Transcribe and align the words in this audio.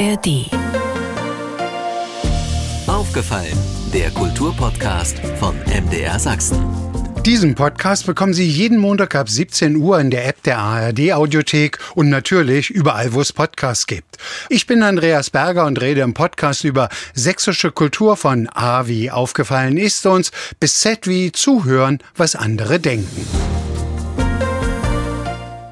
ARD. 0.00 0.46
Aufgefallen, 2.86 3.58
der 3.92 4.10
Kulturpodcast 4.12 5.18
von 5.38 5.54
MDR 5.66 6.18
Sachsen. 6.18 6.58
Diesen 7.26 7.54
Podcast 7.54 8.06
bekommen 8.06 8.32
Sie 8.32 8.48
jeden 8.48 8.78
Montag 8.78 9.14
ab 9.14 9.28
17 9.28 9.76
Uhr 9.76 10.00
in 10.00 10.10
der 10.10 10.26
App 10.26 10.42
der 10.44 10.56
ARD 10.56 11.12
Audiothek 11.12 11.78
und 11.94 12.08
natürlich 12.08 12.70
überall, 12.70 13.12
wo 13.12 13.20
es 13.20 13.34
Podcasts 13.34 13.86
gibt. 13.86 14.16
Ich 14.48 14.66
bin 14.66 14.82
Andreas 14.82 15.28
Berger 15.28 15.66
und 15.66 15.78
rede 15.82 16.00
im 16.00 16.14
Podcast 16.14 16.64
über 16.64 16.88
sächsische 17.12 17.70
Kultur 17.70 18.16
von 18.16 18.48
A 18.48 18.86
wie 18.86 19.10
aufgefallen 19.10 19.76
ist 19.76 20.06
uns 20.06 20.30
bis 20.58 20.78
Z 20.78 21.08
wie 21.08 21.30
zuhören, 21.30 21.98
was 22.16 22.36
andere 22.36 22.80
denken. 22.80 23.26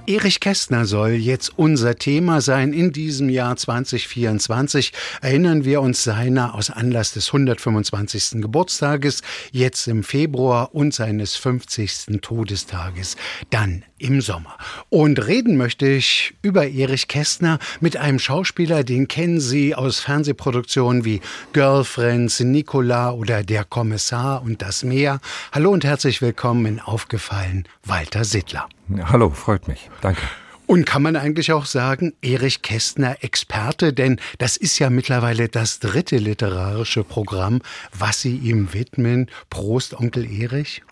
Erich 0.09 0.41
Kästner 0.41 0.87
soll 0.87 1.11
jetzt 1.11 1.53
unser 1.59 1.97
Thema 1.97 2.41
sein. 2.41 2.73
In 2.73 2.93
diesem 2.93 3.29
Jahr 3.29 3.55
2024 3.55 4.95
erinnern 5.21 5.67
wir 5.67 5.83
uns 5.83 6.03
seiner 6.03 6.55
aus 6.55 6.71
Anlass 6.71 7.13
des 7.13 7.27
125. 7.27 8.41
Geburtstages, 8.41 9.21
jetzt 9.53 9.87
im 9.87 10.03
Februar 10.03 10.75
und 10.75 10.95
seines 10.95 11.37
50. 11.37 12.23
Todestages, 12.23 13.19
dann 13.51 13.85
im 13.99 14.23
Sommer. 14.23 14.57
Und 14.89 15.27
reden 15.27 15.59
möchte 15.59 15.87
ich 15.87 16.33
über 16.41 16.67
Erich 16.67 17.09
Kästner 17.09 17.59
mit 17.81 17.99
einem 17.99 18.19
Schauspieler, 18.19 18.85
den 18.85 19.09
kennen 19.09 19.41
Sie 19.41 19.75
aus 19.75 20.01
Fernsehproduktionen 20.01 21.05
wie 21.05 21.21
Girlfriends, 21.53 22.41
Nicola 22.41 23.11
oder 23.11 23.43
Der 23.43 23.67
Kommissar 23.67 24.41
und 24.41 24.63
das 24.63 24.85
Meer. 24.85 25.21
Hallo 25.53 25.71
und 25.71 25.85
herzlich 25.85 26.23
willkommen 26.23 26.65
in 26.65 26.81
Aufgefallen, 26.81 27.69
Walter 27.85 28.25
Sittler. 28.25 28.71
Ja, 28.97 29.11
hallo, 29.11 29.31
freut 29.31 29.69
mich. 29.69 29.91
Danke. 30.01 30.23
Und 30.69 30.85
kann 30.85 31.01
man 31.01 31.17
eigentlich 31.17 31.51
auch 31.53 31.65
sagen, 31.65 32.13
Erich 32.21 32.61
Kästner 32.61 33.17
Experte, 33.25 33.95
denn 33.95 34.21
das 34.37 34.59
ist 34.59 34.79
ja 34.79 34.91
mittlerweile 34.91 35.49
das 35.49 35.79
dritte 35.79 36.19
literarische 36.19 37.05
Programm, 37.05 37.63
was 37.99 38.21
Sie 38.21 38.37
ihm 38.37 38.75
widmen. 38.75 39.31
Prost, 39.49 39.99
Onkel 39.99 40.31
Erich. 40.31 40.83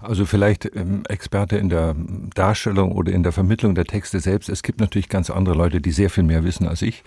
Also 0.00 0.24
vielleicht 0.24 0.74
ähm, 0.74 1.02
Experte 1.10 1.58
in 1.58 1.68
der 1.68 1.94
Darstellung 2.34 2.92
oder 2.92 3.12
in 3.12 3.22
der 3.22 3.32
Vermittlung 3.32 3.74
der 3.74 3.84
Texte 3.84 4.20
selbst. 4.20 4.48
Es 4.48 4.62
gibt 4.62 4.80
natürlich 4.80 5.10
ganz 5.10 5.28
andere 5.28 5.54
Leute, 5.54 5.82
die 5.82 5.92
sehr 5.92 6.08
viel 6.08 6.24
mehr 6.24 6.42
wissen 6.42 6.66
als 6.66 6.80
ich. 6.80 7.04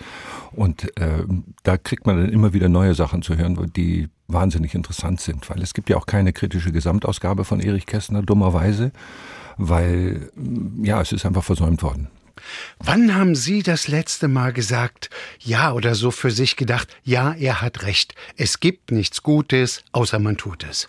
Und 0.51 0.95
äh, 0.99 1.23
da 1.63 1.77
kriegt 1.77 2.05
man 2.05 2.17
dann 2.17 2.29
immer 2.29 2.53
wieder 2.53 2.69
neue 2.69 2.93
Sachen 2.93 3.23
zu 3.23 3.37
hören, 3.37 3.71
die 3.75 4.07
wahnsinnig 4.27 4.75
interessant 4.75 5.19
sind, 5.19 5.49
weil 5.49 5.63
es 5.63 5.73
gibt 5.73 5.89
ja 5.89 5.97
auch 5.97 6.05
keine 6.05 6.31
kritische 6.31 6.71
Gesamtausgabe 6.71 7.43
von 7.43 7.59
Erich 7.59 7.87
Kästner, 7.87 8.21
dummerweise 8.21 8.91
weil 9.59 10.31
ja, 10.81 11.01
es 11.01 11.11
ist 11.11 11.25
einfach 11.25 11.43
versäumt 11.43 11.83
worden. 11.83 12.07
Wann 12.79 13.13
haben 13.13 13.35
Sie 13.35 13.61
das 13.61 13.87
letzte 13.87 14.27
Mal 14.27 14.53
gesagt, 14.53 15.09
ja 15.39 15.73
oder 15.73 15.93
so 15.93 16.09
für 16.09 16.31
sich 16.31 16.55
gedacht, 16.55 16.87
ja, 17.03 17.33
er 17.33 17.61
hat 17.61 17.83
recht, 17.83 18.15
es 18.37 18.61
gibt 18.61 18.91
nichts 18.91 19.21
Gutes, 19.21 19.83
außer 19.91 20.17
man 20.19 20.37
tut 20.37 20.65
es? 20.67 20.87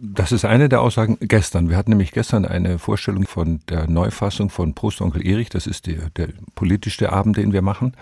Das 0.00 0.32
ist 0.32 0.44
eine 0.44 0.68
der 0.68 0.80
Aussagen 0.80 1.18
gestern. 1.20 1.68
Wir 1.68 1.76
hatten 1.76 1.90
nämlich 1.90 2.12
gestern 2.12 2.44
eine 2.44 2.78
Vorstellung 2.78 3.26
von 3.26 3.60
der 3.68 3.88
Neufassung 3.88 4.50
von 4.50 4.74
Prost 4.74 5.00
Onkel 5.00 5.26
Erich. 5.26 5.50
Das 5.50 5.66
ist 5.66 5.86
der, 5.86 6.10
der 6.10 6.28
politische 6.54 7.12
Abend, 7.12 7.36
den 7.36 7.52
wir 7.52 7.62
machen. 7.62 7.94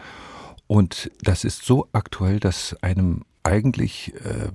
Und 0.68 1.10
das 1.22 1.44
ist 1.44 1.64
so 1.64 1.88
aktuell, 1.92 2.38
dass 2.38 2.76
einem 2.82 3.22
eigentlich 3.42 4.14
äh, 4.24 4.48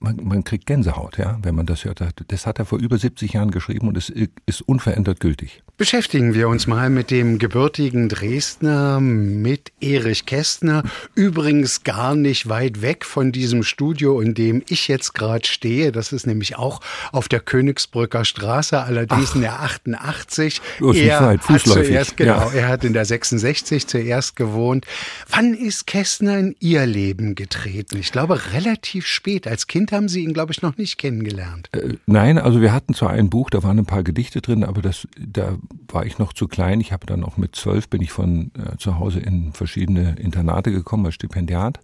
man, 0.00 0.16
man 0.22 0.44
kriegt 0.44 0.66
Gänsehaut, 0.66 1.18
ja, 1.18 1.38
wenn 1.42 1.54
man 1.54 1.66
das 1.66 1.84
hört. 1.84 2.00
Das 2.28 2.46
hat 2.46 2.58
er 2.58 2.64
vor 2.64 2.78
über 2.78 2.96
70 2.96 3.34
Jahren 3.34 3.50
geschrieben 3.50 3.86
und 3.86 3.96
es 3.96 4.08
ist 4.08 4.62
unverändert 4.62 5.20
gültig. 5.20 5.62
Beschäftigen 5.76 6.34
wir 6.34 6.48
uns 6.48 6.66
mal 6.66 6.90
mit 6.90 7.10
dem 7.10 7.38
gebürtigen 7.38 8.08
Dresdner, 8.08 9.00
mit 9.00 9.72
Erich 9.80 10.26
Kästner. 10.26 10.82
Übrigens 11.14 11.84
gar 11.84 12.14
nicht 12.14 12.48
weit 12.48 12.82
weg 12.82 13.04
von 13.04 13.30
diesem 13.32 13.62
Studio, 13.62 14.20
in 14.20 14.34
dem 14.34 14.62
ich 14.68 14.88
jetzt 14.88 15.14
gerade 15.14 15.46
stehe. 15.46 15.92
Das 15.92 16.12
ist 16.12 16.26
nämlich 16.26 16.56
auch 16.56 16.80
auf 17.12 17.28
der 17.28 17.40
Königsbrücker 17.40 18.24
Straße, 18.24 18.82
allerdings 18.82 19.30
Ach. 19.30 19.34
in 19.36 19.40
der 19.42 19.60
88. 19.60 20.60
Oh, 20.80 20.92
er 20.92 21.20
weit, 21.20 21.48
hat 21.48 21.60
zuerst, 21.60 22.16
genau, 22.16 22.50
ja. 22.50 22.52
er 22.52 22.68
hat 22.68 22.84
in 22.84 22.94
der 22.94 23.04
66 23.04 23.86
zuerst 23.86 24.36
gewohnt. 24.36 24.86
Wann 25.28 25.54
ist 25.54 25.86
Kästner 25.86 26.38
in 26.38 26.56
Ihr 26.60 26.86
Leben 26.86 27.34
getreten? 27.34 27.98
Ich 27.98 28.12
glaube 28.12 28.52
relativ 28.52 29.06
spät, 29.06 29.46
als 29.46 29.66
Kind 29.66 29.89
Kind 29.90 29.96
haben 29.96 30.08
Sie 30.08 30.22
ihn, 30.22 30.32
glaube 30.32 30.52
ich, 30.52 30.62
noch 30.62 30.76
nicht 30.76 30.98
kennengelernt. 30.98 31.68
Äh, 31.72 31.94
nein, 32.06 32.38
also 32.38 32.60
wir 32.60 32.72
hatten 32.72 32.94
zwar 32.94 33.10
ein 33.10 33.28
Buch, 33.28 33.50
da 33.50 33.64
waren 33.64 33.76
ein 33.76 33.86
paar 33.86 34.04
Gedichte 34.04 34.40
drin, 34.40 34.62
aber 34.62 34.82
das, 34.82 35.08
da 35.18 35.56
war 35.88 36.06
ich 36.06 36.18
noch 36.18 36.32
zu 36.32 36.46
klein. 36.46 36.80
Ich 36.80 36.92
habe 36.92 37.06
dann 37.06 37.24
auch 37.24 37.36
mit 37.36 37.56
zwölf 37.56 37.88
bin 37.88 38.00
ich 38.00 38.12
von 38.12 38.52
äh, 38.54 38.76
zu 38.76 39.00
Hause 39.00 39.18
in 39.18 39.52
verschiedene 39.52 40.14
Internate 40.20 40.70
gekommen 40.70 41.06
als 41.06 41.16
Stipendiat. 41.16 41.80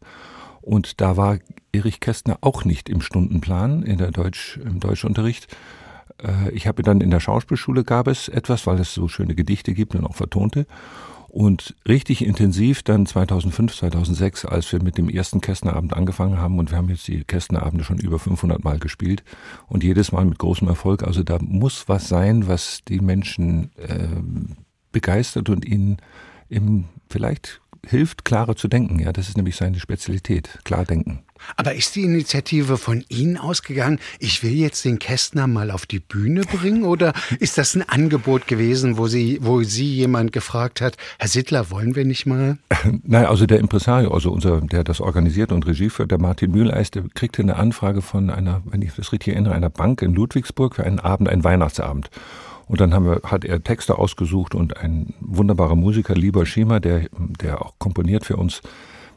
Und 0.63 1.01
da 1.01 1.17
war 1.17 1.39
Erich 1.73 1.99
Kästner 1.99 2.39
auch 2.43 2.65
nicht 2.65 2.89
im 2.89 3.01
Stundenplan 3.01 3.83
in 3.83 3.99
der 3.99 4.13
Deutsch, 4.13 4.57
im 4.65 4.79
Deutschunterricht. 4.79 5.49
Äh, 6.23 6.51
ich 6.53 6.69
habe 6.69 6.85
dann 6.85 7.01
in 7.01 7.11
der 7.11 7.21
Schauspielschule 7.21 7.83
gab 7.83 8.07
es 8.07 8.29
etwas, 8.29 8.69
weil 8.69 8.79
es 8.79 8.95
so 8.95 9.09
schöne 9.09 9.35
Gedichte 9.35 9.75
gibt 9.75 9.97
und 9.97 10.07
auch 10.07 10.15
vertonte. 10.15 10.67
Und 11.37 11.77
richtig 11.87 12.25
intensiv 12.25 12.83
dann 12.83 13.05
2005, 13.05 13.77
2006, 13.77 14.47
als 14.47 14.73
wir 14.73 14.83
mit 14.83 14.97
dem 14.97 15.11
ersten 15.11 15.43
Kästnerabend 15.43 15.93
angefangen 15.93 16.39
haben 16.39 16.59
und 16.59 16.71
wir 16.71 16.79
haben 16.79 16.89
jetzt 16.89 17.07
die 17.09 17.25
Kästnerabende 17.25 17.85
schon 17.85 17.99
über 17.99 18.19
500 18.19 18.65
Mal 18.65 18.79
gespielt 18.79 19.23
und 19.69 19.85
jedes 19.85 20.13
Mal 20.13 20.25
mit 20.25 20.39
großem 20.39 20.67
Erfolg. 20.67 21.03
Also 21.03 21.23
da 21.23 21.37
muss 21.39 21.91
was 21.91 22.09
sein, 22.09 22.49
was 22.49 22.81
die 22.89 23.01
Menschen 23.01 23.71
äh, 23.77 24.09
begeistert 24.93 25.51
und 25.51 25.67
ihnen 25.67 25.99
eben 26.49 26.89
vielleicht 27.11 27.61
hilft, 27.87 28.25
klarer 28.25 28.57
zu 28.57 28.69
denken. 28.69 28.99
Ja, 28.99 29.13
das 29.13 29.29
ist 29.29 29.37
nämlich 29.37 29.57
seine 29.57 29.81
Spezialität, 29.81 30.59
klar 30.65 30.85
denken. 30.85 31.23
Aber 31.57 31.75
ist 31.75 31.95
die 31.95 32.03
Initiative 32.03 32.79
von 32.79 33.05
Ihnen 33.09 33.37
ausgegangen, 33.37 33.99
ich 34.19 34.43
will 34.43 34.53
jetzt 34.53 34.85
den 34.85 34.99
Kästner 34.99 35.47
mal 35.47 35.71
auf 35.71 35.87
die 35.87 36.01
Bühne 36.01 36.43
bringen? 36.43 36.85
Oder 36.85 37.13
ist 37.39 37.59
das 37.59 37.75
ein 37.75 37.89
Angebot 37.89 38.47
gewesen, 38.47 38.97
wo 38.97 39.07
Sie, 39.07 39.39
wo 39.43 39.63
Sie 39.63 39.95
jemand 39.95 40.33
gefragt 40.33 40.81
hat, 40.81 40.97
Herr 41.19 41.29
Sittler, 41.29 41.71
wollen 41.71 41.95
wir 41.95 42.05
nicht 42.05 42.27
mal? 42.27 42.59
Nein, 43.03 43.27
also 43.27 43.47
der 43.47 43.59
Impresario, 43.59 44.13
also 44.13 44.31
unser, 44.31 44.61
der 44.61 44.85
das 44.85 45.01
organisiert 45.01 45.53
und 45.53 45.67
Regie 45.67 45.91
führt, 45.91 46.11
der 46.11 46.19
Martin 46.19 46.51
Mühleis, 46.51 46.91
der 46.91 47.05
kriegte 47.15 47.43
eine 47.43 47.57
Anfrage 47.57 48.03
von 48.03 48.31
einer, 48.31 48.63
wenn 48.65 48.83
ich 48.83 48.95
das 48.95 49.13
richtig 49.13 49.35
erinnere, 49.35 49.55
einer 49.55 49.71
Bank 49.71 50.03
in 50.03 50.15
Ludwigsburg 50.15 50.75
für 50.77 50.85
einen 50.85 51.01
Abend, 51.01 51.29
einen 51.29 51.45
Weihnachtsabend. 51.45 52.11
Und 52.67 52.81
dann 52.81 52.93
wir, 53.05 53.21
hat 53.25 53.45
er 53.45 53.63
Texte 53.63 53.97
ausgesucht 53.99 54.55
und 54.55 54.77
ein 54.77 55.15
wunderbarer 55.21 55.77
Musiker, 55.77 56.15
Lieber 56.15 56.47
Schema, 56.47 56.81
der, 56.81 57.07
der 57.41 57.63
auch 57.63 57.75
komponiert 57.79 58.25
für 58.25 58.37
uns, 58.37 58.61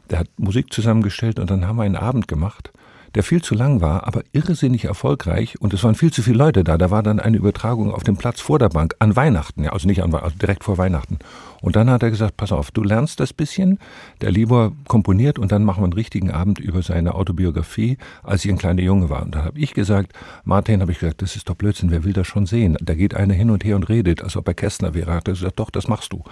der 0.08 0.20
hat 0.20 0.28
Musik 0.36 0.72
zusammengestellt 0.72 1.38
und 1.38 1.50
dann 1.50 1.66
haben 1.66 1.76
wir 1.76 1.82
einen 1.82 1.96
Abend 1.96 2.28
gemacht, 2.28 2.72
der 3.14 3.22
viel 3.22 3.42
zu 3.42 3.54
lang 3.54 3.80
war, 3.80 4.06
aber 4.06 4.22
irrsinnig 4.32 4.84
erfolgreich 4.84 5.60
und 5.60 5.74
es 5.74 5.82
waren 5.82 5.94
viel 5.94 6.12
zu 6.12 6.22
viele 6.22 6.38
Leute 6.38 6.62
da. 6.62 6.78
Da 6.78 6.90
war 6.90 7.02
dann 7.02 7.18
eine 7.18 7.36
Übertragung 7.36 7.92
auf 7.92 8.04
dem 8.04 8.16
Platz 8.16 8.40
vor 8.40 8.58
der 8.58 8.68
Bank 8.68 8.94
an 8.98 9.16
Weihnachten, 9.16 9.64
ja, 9.64 9.72
also 9.72 9.88
nicht 9.88 10.02
an 10.02 10.14
also 10.14 10.36
direkt 10.36 10.64
vor 10.64 10.78
Weihnachten. 10.78 11.18
Und 11.60 11.76
dann 11.76 11.90
hat 11.90 12.02
er 12.02 12.10
gesagt, 12.10 12.36
pass 12.36 12.52
auf, 12.52 12.70
du 12.70 12.82
lernst 12.82 13.20
das 13.20 13.32
bisschen. 13.32 13.78
Der 14.20 14.30
Libor 14.30 14.72
komponiert 14.88 15.38
und 15.38 15.52
dann 15.52 15.64
machen 15.64 15.82
wir 15.82 15.84
einen 15.84 15.92
richtigen 15.92 16.30
Abend 16.30 16.58
über 16.58 16.82
seine 16.82 17.14
Autobiografie, 17.14 17.98
als 18.22 18.44
ich 18.44 18.50
ein 18.50 18.58
kleiner 18.58 18.82
Junge 18.82 19.10
war. 19.10 19.22
Und 19.22 19.34
da 19.34 19.44
habe 19.44 19.58
ich 19.58 19.74
gesagt, 19.74 20.12
Martin, 20.44 20.80
habe 20.80 20.92
ich 20.92 20.98
gesagt, 20.98 21.22
das 21.22 21.36
ist 21.36 21.48
doch 21.48 21.54
Blödsinn, 21.54 21.90
wer 21.90 22.04
will 22.04 22.12
das 22.12 22.26
schon 22.26 22.46
sehen? 22.46 22.76
Da 22.80 22.94
geht 22.94 23.14
einer 23.14 23.34
hin 23.34 23.50
und 23.50 23.64
her 23.64 23.76
und 23.76 23.88
redet, 23.88 24.22
als 24.22 24.36
ob 24.36 24.48
er 24.48 24.54
Kästner 24.54 24.94
wäre. 24.94 25.12
Hat 25.12 25.28
er 25.28 25.34
gesagt, 25.34 25.58
doch, 25.58 25.70
das 25.70 25.88
machst 25.88 26.12
du. 26.12 26.24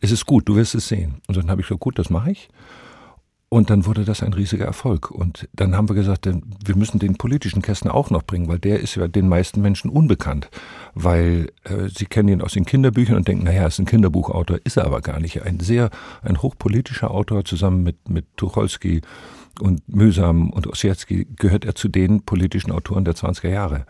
Es 0.00 0.10
ist 0.10 0.26
gut, 0.26 0.48
du 0.48 0.56
wirst 0.56 0.74
es 0.74 0.88
sehen. 0.88 1.20
Und 1.28 1.36
dann 1.36 1.50
habe 1.50 1.60
ich 1.60 1.68
gesagt, 1.68 1.80
gut, 1.80 1.98
das 1.98 2.10
mache 2.10 2.32
ich. 2.32 2.48
Und 3.52 3.68
dann 3.68 3.84
wurde 3.84 4.06
das 4.06 4.22
ein 4.22 4.32
riesiger 4.32 4.64
Erfolg. 4.64 5.10
Und 5.10 5.46
dann 5.52 5.76
haben 5.76 5.86
wir 5.90 5.94
gesagt, 5.94 6.26
wir 6.26 6.74
müssen 6.74 6.98
den 6.98 7.16
politischen 7.16 7.60
Kästner 7.60 7.94
auch 7.94 8.08
noch 8.08 8.22
bringen, 8.22 8.48
weil 8.48 8.58
der 8.58 8.80
ist 8.80 8.94
ja 8.94 9.08
den 9.08 9.28
meisten 9.28 9.60
Menschen 9.60 9.90
unbekannt. 9.90 10.48
Weil 10.94 11.52
äh, 11.64 11.90
sie 11.94 12.06
kennen 12.06 12.30
ihn 12.30 12.40
aus 12.40 12.54
den 12.54 12.64
Kinderbüchern 12.64 13.14
und 13.14 13.28
denken, 13.28 13.44
naja, 13.44 13.66
ist 13.66 13.78
ein 13.78 13.84
Kinderbuchautor, 13.84 14.58
ist 14.64 14.78
er 14.78 14.86
aber 14.86 15.02
gar 15.02 15.20
nicht. 15.20 15.42
Ein 15.42 15.60
sehr, 15.60 15.90
ein 16.22 16.40
hochpolitischer 16.40 17.10
Autor 17.10 17.44
zusammen 17.44 17.82
mit, 17.82 18.08
mit 18.08 18.24
Tucholsky 18.38 19.02
und 19.60 19.86
Mühsam 19.86 20.48
und 20.48 20.66
Ossietzky 20.66 21.26
gehört 21.36 21.66
er 21.66 21.74
zu 21.74 21.88
den 21.88 22.22
politischen 22.22 22.72
Autoren 22.72 23.04
der 23.04 23.16
20er 23.16 23.50
Jahre. 23.50 23.84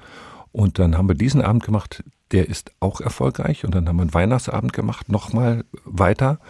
Und 0.50 0.80
dann 0.80 0.98
haben 0.98 1.06
wir 1.06 1.14
diesen 1.14 1.40
Abend 1.40 1.62
gemacht, 1.62 2.02
der 2.32 2.48
ist 2.48 2.72
auch 2.80 3.00
erfolgreich. 3.00 3.64
Und 3.64 3.76
dann 3.76 3.88
haben 3.88 3.94
wir 3.94 4.02
einen 4.02 4.14
Weihnachtsabend 4.14 4.72
gemacht, 4.72 5.08
nochmal 5.08 5.64
weiter. 5.84 6.40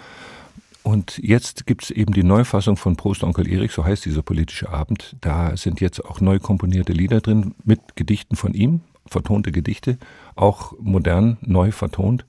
Und 0.82 1.18
jetzt 1.18 1.66
gibt 1.66 1.84
es 1.84 1.90
eben 1.90 2.12
die 2.12 2.24
Neufassung 2.24 2.76
von 2.76 2.96
Prost 2.96 3.22
Onkel 3.22 3.48
Erik, 3.48 3.70
so 3.70 3.84
heißt 3.84 4.04
dieser 4.04 4.22
politische 4.22 4.70
Abend. 4.70 5.16
Da 5.20 5.56
sind 5.56 5.80
jetzt 5.80 6.04
auch 6.04 6.20
neu 6.20 6.40
komponierte 6.40 6.92
Lieder 6.92 7.20
drin 7.20 7.54
mit 7.64 7.94
Gedichten 7.94 8.34
von 8.34 8.52
ihm, 8.52 8.80
vertonte 9.06 9.52
Gedichte, 9.52 9.98
auch 10.34 10.72
modern 10.80 11.38
neu 11.40 11.70
vertont. 11.70 12.24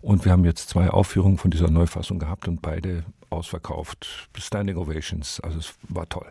Und 0.00 0.24
wir 0.24 0.32
haben 0.32 0.44
jetzt 0.44 0.70
zwei 0.70 0.88
Aufführungen 0.88 1.36
von 1.36 1.50
dieser 1.50 1.70
Neufassung 1.70 2.18
gehabt 2.18 2.48
und 2.48 2.62
beide 2.62 3.04
ausverkauft. 3.30 4.28
Standing 4.36 4.76
Ovations, 4.76 5.40
also 5.40 5.58
es 5.58 5.74
war 5.88 6.08
toll. 6.08 6.26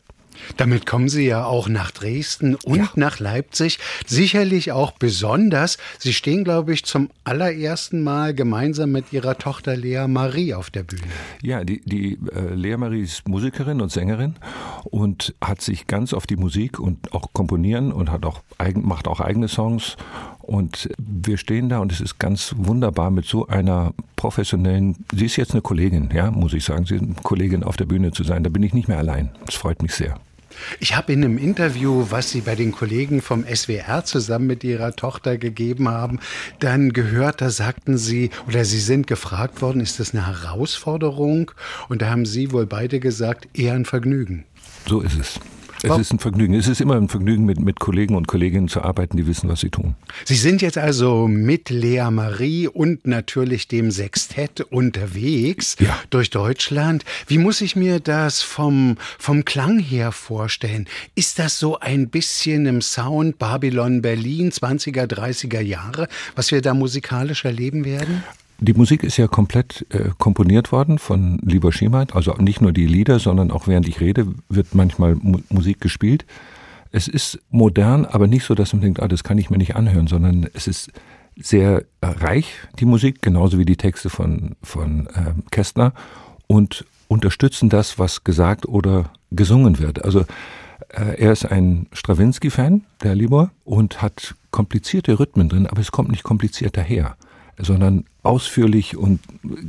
Damit 0.57 0.85
kommen 0.85 1.09
Sie 1.09 1.25
ja 1.25 1.45
auch 1.45 1.69
nach 1.69 1.91
Dresden 1.91 2.55
und 2.55 2.77
ja. 2.77 2.89
nach 2.95 3.19
Leipzig. 3.19 3.79
Sicherlich 4.05 4.71
auch 4.71 4.91
besonders. 4.91 5.77
Sie 5.99 6.13
stehen, 6.13 6.43
glaube 6.43 6.73
ich, 6.73 6.85
zum 6.85 7.09
allerersten 7.23 8.03
Mal 8.03 8.33
gemeinsam 8.33 8.91
mit 8.91 9.11
Ihrer 9.13 9.37
Tochter 9.37 9.75
Lea 9.75 10.07
Marie 10.07 10.53
auf 10.53 10.69
der 10.69 10.83
Bühne. 10.83 11.03
Ja, 11.41 11.63
die, 11.63 11.81
die 11.85 12.17
äh, 12.33 12.53
Lea 12.53 12.77
Marie 12.77 13.01
ist 13.01 13.27
Musikerin 13.27 13.81
und 13.81 13.91
Sängerin 13.91 14.35
und 14.83 15.35
hat 15.41 15.61
sich 15.61 15.87
ganz 15.87 16.13
auf 16.13 16.27
die 16.27 16.37
Musik 16.37 16.79
und 16.79 17.13
auch 17.13 17.33
komponieren 17.33 17.91
und 17.91 18.11
hat 18.11 18.25
auch 18.25 18.41
eigen, 18.57 18.87
macht 18.87 19.07
auch 19.07 19.19
eigene 19.19 19.47
Songs 19.47 19.97
und 20.47 20.89
wir 20.97 21.37
stehen 21.37 21.69
da 21.69 21.79
und 21.79 21.91
es 21.91 22.01
ist 22.01 22.19
ganz 22.19 22.55
wunderbar 22.57 23.11
mit 23.11 23.25
so 23.25 23.47
einer 23.47 23.93
professionellen, 24.15 24.95
sie 25.13 25.25
ist 25.25 25.35
jetzt 25.35 25.51
eine 25.51 25.61
Kollegin, 25.61 26.09
ja, 26.13 26.31
muss 26.31 26.53
ich 26.53 26.63
sagen, 26.63 26.85
sie 26.85 26.95
ist 26.95 27.03
eine 27.03 27.15
Kollegin 27.21 27.63
auf 27.63 27.77
der 27.77 27.85
Bühne 27.85 28.11
zu 28.11 28.23
sein. 28.23 28.43
Da 28.43 28.49
bin 28.49 28.63
ich 28.63 28.73
nicht 28.73 28.87
mehr 28.87 28.97
allein. 28.97 29.29
Das 29.45 29.55
freut 29.55 29.81
mich 29.81 29.93
sehr. 29.93 30.19
Ich 30.79 30.95
habe 30.95 31.13
in 31.13 31.23
einem 31.23 31.37
Interview, 31.37 32.07
was 32.09 32.31
Sie 32.31 32.41
bei 32.41 32.55
den 32.55 32.71
Kollegen 32.71 33.21
vom 33.21 33.45
SWR 33.45 34.05
zusammen 34.05 34.47
mit 34.47 34.63
Ihrer 34.63 34.95
Tochter 34.95 35.37
gegeben 35.37 35.87
haben, 35.87 36.19
dann 36.59 36.93
gehört, 36.93 37.41
da 37.41 37.49
sagten 37.49 37.97
Sie, 37.97 38.31
oder 38.47 38.65
Sie 38.65 38.79
sind 38.79 39.05
gefragt 39.07 39.61
worden, 39.61 39.81
ist 39.81 39.99
das 39.99 40.13
eine 40.13 40.25
Herausforderung? 40.25 41.51
Und 41.89 42.01
da 42.01 42.09
haben 42.09 42.25
Sie 42.25 42.51
wohl 42.51 42.65
beide 42.65 42.99
gesagt, 42.99 43.47
eher 43.53 43.73
ein 43.73 43.85
Vergnügen. 43.85 44.45
So 44.87 45.01
ist 45.01 45.19
es. 45.19 45.39
Es 45.83 45.97
ist 45.97 46.11
ein 46.11 46.19
Vergnügen. 46.19 46.53
Es 46.53 46.67
ist 46.67 46.81
immer 46.81 46.95
ein 46.95 47.09
Vergnügen, 47.09 47.45
mit, 47.45 47.59
mit 47.59 47.79
Kollegen 47.79 48.15
und 48.15 48.27
Kolleginnen 48.27 48.67
zu 48.67 48.81
arbeiten, 48.81 49.17
die 49.17 49.27
wissen, 49.27 49.49
was 49.49 49.61
sie 49.61 49.69
tun. 49.69 49.95
Sie 50.25 50.35
sind 50.35 50.61
jetzt 50.61 50.77
also 50.77 51.27
mit 51.27 51.69
Lea 51.69 52.09
Marie 52.09 52.67
und 52.67 53.05
natürlich 53.05 53.67
dem 53.67 53.91
Sextett 53.91 54.61
unterwegs 54.61 55.75
ja. 55.79 55.97
durch 56.09 56.29
Deutschland. 56.29 57.05
Wie 57.27 57.37
muss 57.37 57.61
ich 57.61 57.75
mir 57.75 57.99
das 57.99 58.41
vom, 58.41 58.97
vom 59.19 59.45
Klang 59.45 59.79
her 59.79 60.11
vorstellen? 60.11 60.87
Ist 61.15 61.39
das 61.39 61.59
so 61.59 61.79
ein 61.79 62.09
bisschen 62.09 62.65
im 62.65 62.81
Sound 62.81 63.37
Babylon 63.37 64.01
Berlin 64.01 64.51
20er, 64.51 65.05
30er 65.05 65.61
Jahre, 65.61 66.07
was 66.35 66.51
wir 66.51 66.61
da 66.61 66.73
musikalisch 66.73 67.45
erleben 67.45 67.85
werden? 67.85 68.23
Die 68.59 68.73
Musik 68.73 69.03
ist 69.03 69.17
ja 69.17 69.27
komplett 69.27 69.85
äh, 69.89 70.09
komponiert 70.17 70.71
worden 70.71 70.97
von 70.97 71.39
Lieber 71.43 71.71
Schiemert. 71.71 72.15
Also 72.15 72.33
nicht 72.39 72.59
nur 72.59 72.71
die 72.71 72.87
Lieder, 72.87 73.19
sondern 73.19 73.51
auch 73.51 73.67
während 73.67 73.87
ich 73.87 73.99
rede, 73.99 74.27
wird 74.49 74.73
manchmal 74.73 75.15
Mu 75.15 75.39
Musik 75.49 75.79
gespielt. 75.79 76.25
Es 76.91 77.07
ist 77.07 77.39
modern, 77.51 78.05
aber 78.05 78.27
nicht 78.27 78.45
so, 78.45 78.55
dass 78.55 78.73
man 78.73 78.81
denkt, 78.81 79.01
ah, 79.01 79.07
das 79.07 79.23
kann 79.23 79.37
ich 79.37 79.49
mir 79.49 79.57
nicht 79.57 79.75
anhören, 79.75 80.07
sondern 80.07 80.47
es 80.53 80.67
ist 80.67 80.91
sehr 81.35 81.83
äh, 82.01 82.07
reich, 82.07 82.53
die 82.79 82.85
Musik, 82.85 83.21
genauso 83.21 83.59
wie 83.59 83.65
die 83.65 83.75
Texte 83.75 84.09
von, 84.09 84.55
von 84.63 85.05
äh, 85.07 85.33
Kästner 85.51 85.93
und 86.47 86.85
unterstützen 87.07 87.69
das, 87.69 87.99
was 87.99 88.23
gesagt 88.23 88.67
oder 88.67 89.11
gesungen 89.29 89.77
wird. 89.77 90.03
Also 90.03 90.21
äh, 90.89 91.15
er 91.17 91.31
ist 91.31 91.45
ein 91.45 91.85
Stravinsky-Fan, 91.91 92.85
der 93.03 93.13
Libor, 93.13 93.51
und 93.65 94.01
hat 94.01 94.33
komplizierte 94.49 95.19
Rhythmen 95.19 95.49
drin, 95.49 95.67
aber 95.67 95.81
es 95.81 95.91
kommt 95.91 96.09
nicht 96.09 96.23
kompliziert 96.23 96.75
daher 96.75 97.17
sondern 97.57 98.05
ausführlich 98.23 98.97
und 98.97 99.19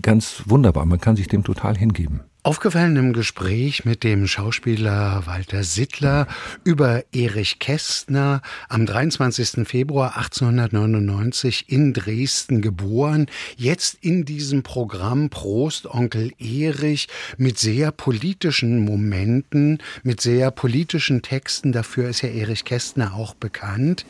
ganz 0.03 0.43
wunderbar. 0.47 0.85
Man 0.85 1.01
kann 1.01 1.17
sich 1.17 1.29
dem 1.29 1.45
total 1.45 1.77
hingeben. 1.77 2.21
Aufgefallen 2.45 2.97
im 2.97 3.13
Gespräch 3.13 3.85
mit 3.85 4.05
dem 4.05 4.27
Schauspieler 4.27 5.27
Walter 5.27 5.65
Sittler 5.65 6.27
über 6.65 7.03
Erich 7.13 7.59
Kästner, 7.59 8.41
am 8.71 8.87
23. 8.87 9.69
Februar 9.69 10.17
1899 10.17 11.67
in 11.69 11.93
Dresden 11.93 12.63
geboren, 12.63 13.27
jetzt 13.57 13.99
in 14.01 14.25
diesem 14.25 14.63
Programm 14.63 15.31
Prost 15.31 15.87
Onkel 15.87 16.33
Erich 16.39 17.09
mit 17.37 17.59
sehr 17.59 17.91
politischen 17.91 18.83
Momenten, 18.83 19.83
mit 20.03 20.21
sehr 20.21 20.51
politischen 20.51 21.23
Texten. 21.23 21.73
Dafür 21.73 22.09
ist 22.09 22.23
ja 22.23 22.31
Erich 22.31 22.65
Kästner 22.65 23.15
auch 23.15 23.35
bekannt. 23.35 24.07